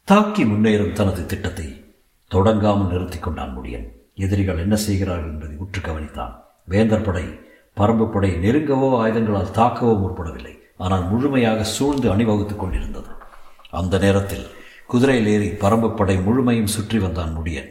தாக்கி 0.08 0.44
முன்னேறும் 0.46 0.96
தனது 1.00 1.26
திட்டத்தை 1.26 1.68
தொடங்காமல் 2.28 2.92
நிறுத்தி 2.92 3.20
கொண்டான் 3.20 3.56
முடியன். 3.58 3.88
எதிரிகள் 4.16 4.58
என்ன 4.58 4.76
செய்கிறார்கள் 4.76 5.32
என்பதை 5.32 5.56
உற்று 5.58 5.82
கவனித்தான். 5.82 6.34
வேந்தர் 6.70 7.06
படை 7.06 7.26
பரம்பு 7.78 8.06
படை 8.12 8.32
நெருங்கவோ 8.46 8.90
ஆயுதங்களால் 9.04 9.56
தாக்கவோ 9.60 9.94
முற்படவில்லை. 10.02 10.54
ஆனால் 10.78 11.06
முழுமையாக 11.08 11.64
சூழ்ந்து 11.76 12.08
அணிவகுத்துக் 12.12 12.60
கொண்டிருந்தது. 12.60 13.12
அந்த 13.72 13.98
நேரத்தில் 13.98 14.46
குதிரையில் 14.88 15.28
ஏறி 15.28 15.50
பரம்பு 15.64 15.90
படை 15.96 16.16
முழுமையும் 16.18 16.74
சுற்றி 16.76 17.00
வந்தான் 17.00 17.34
முடியன். 17.38 17.70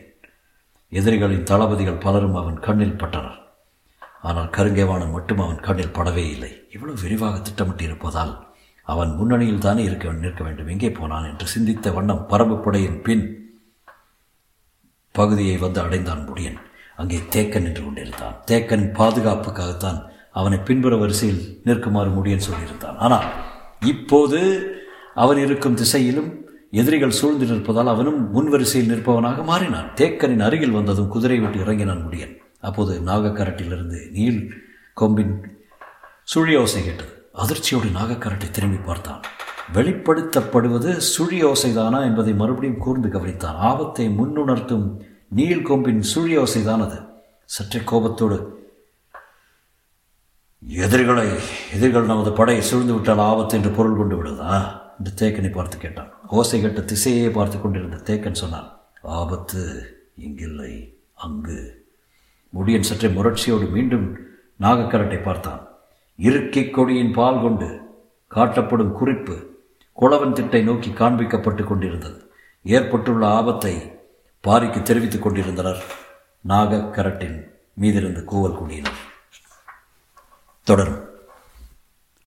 எதிரிகளின் 0.92 1.48
தளபதிகள் 1.50 2.02
பலரும் 2.04 2.34
அவன் 2.34 2.58
கண்ணில் 2.60 3.00
பட்டனர். 3.02 3.38
ஆனால் 4.28 4.50
கருங்கேவானன் 4.56 5.14
மட்டும் 5.14 5.42
அவன் 5.44 5.62
கண்ணில் 5.66 5.94
படவே 5.98 6.24
இல்லை. 6.34 6.50
இவ்வளவு 6.74 7.02
விரிவாக 7.04 7.36
திட்டமிட்டு 7.46 7.84
இருப்பதால் 7.88 8.32
அவன் 8.92 9.10
முன்னணியில் 9.18 9.64
தானே 9.66 9.82
இருக்க 9.88 10.12
நிற்க 10.24 10.42
வேண்டும். 10.44 10.70
எங்கே 10.74 10.90
போனான் 10.98 11.28
என்று 11.30 11.46
சிந்தித்த 11.54 11.90
வண்ணம் 11.96 12.22
பரம்பு 12.30 12.56
படையின் 12.64 13.00
பின் 13.06 13.24
பகுதியை 15.14 15.56
வந்து 15.64 15.78
அடைந்தான் 15.84 16.22
முடியன். 16.28 16.58
அங்கே 17.00 17.18
தேக்கன் 17.34 17.66
நின்று 17.66 17.82
கொண்டிருந்தான். 17.84 18.36
தேக்கன் 18.50 18.86
பாதுகாப்புக்காகத்தான் 18.98 19.98
அவனை 20.40 20.58
பின்புற 20.68 20.94
வரிசையில் 21.02 21.42
நிற்குமாறு 21.68 22.10
முடியன் 22.18 22.46
சொல்லியிருந்தான். 22.48 22.98
ஆனால் 23.06 23.26
இப்போது 23.92 24.40
அவன் 25.22 25.40
இருக்கும் 25.46 25.78
திசையிலும் 25.82 26.30
எதிரிகள் 26.80 27.18
சூழ்ந்து 27.18 27.46
நிற்பதால் 27.48 27.92
அவனும் 27.94 28.20
முன் 28.34 28.50
வரிசையில் 28.52 28.92
நிற்பவனாக 28.92 29.42
மாறினான். 29.50 29.90
தேக்கனின் 30.00 30.46
அருகில் 30.46 30.76
வந்ததும் 30.78 31.12
குதிரை 31.14 31.38
விட்டு 31.40 31.58
இறங்கினான் 31.64 32.04
முடியன். 32.06 32.34
அப்போது 32.62 33.00
நாகக்கரட்டிலிருந்து 33.00 34.10
நீல் 34.10 34.40
கொம்பின் 34.94 35.34
சுழியோசை 36.34 36.80
கேட்டது. 36.84 37.12
அதிர்ச்சியோடு 37.42 37.88
நாகக்கரட்டை 37.98 38.50
திரும்பி 38.50 38.76
பார்த்தான். 38.76 39.22
வெளிப்படுத்தப்படுவது 39.74 40.90
சுழியோசைதானா 41.14 42.00
என்பதை 42.04 42.32
மறுபடியும் 42.34 42.78
கூர்ந்து 42.78 43.08
கவனித்தான். 43.08 43.60
ஆபத்தை 43.70 44.08
முன்னுணர்த்தும் 44.08 44.86
நீல் 45.28 45.62
கொம்பின் 45.62 46.02
சுழியோசைதான் 46.14 46.82
அது 46.86 46.98
சற்றே 47.44 47.80
கோபத்தோடு 47.84 48.38
எதிரிகளை 50.62 51.28
எதிரிகள் 51.74 52.04
நமது 52.04 52.32
படையை 52.32 52.62
சூழ்ந்து 52.62 52.92
விட்டால் 52.92 53.18
ஆபத்து 53.18 53.56
என்று 53.58 53.70
பொருள் 53.70 53.96
கொண்டு 53.96 54.16
விடுதா? 54.16 54.52
என்று 54.98 55.12
தேக்கனை 55.20 55.52
பார்த்து 55.52 55.78
கேட்டான். 55.78 56.10
ஓசை 56.28 56.58
கட்ட 56.60 56.80
திசையே 56.80 57.32
பார்த்து 57.32 57.60
கொண்டிருந்த 57.60 57.96
தேக்கன் 57.96 58.40
சொன்னான் 58.42 58.68
ஆபத்து 59.02 59.62
இங்கில்லை 60.18 60.72
அங்கு 61.14 61.81
முடியன் 62.56 62.88
சற்றே 62.88 63.08
முரட்சியோடு 63.08 63.66
மீண்டும் 63.70 64.06
நாகக்கரட்டை 64.60 65.22
பார்த்தான். 65.22 65.62
இருக்கை 66.16 66.70
கொடியின் 66.70 67.12
பால் 67.12 67.40
கொண்டு 67.40 67.68
காட்டப்படும் 68.30 68.92
குறிப்பு 68.92 69.36
குளவன் 69.98 70.32
திட்டை 70.32 70.62
நோக்கி 70.62 70.90
காண்பிக்கப்பட்டு 70.90 71.64
கொண்டிருந்தது. 71.64 72.18
ஏற்பட்டுள்ள 72.64 73.26
ஆபத்தை 73.26 73.74
பாரிக்கு 74.44 74.82
தெரிவித்துக் 74.82 75.22
கொண்டிருந்தனர் 75.22 75.80
நாகக்கரட்டின் 76.48 77.38
மீதிருந்து 77.80 78.22
கூவல் 78.30 78.58
குடியினர் 78.58 79.00
தொடரும். 80.66 81.00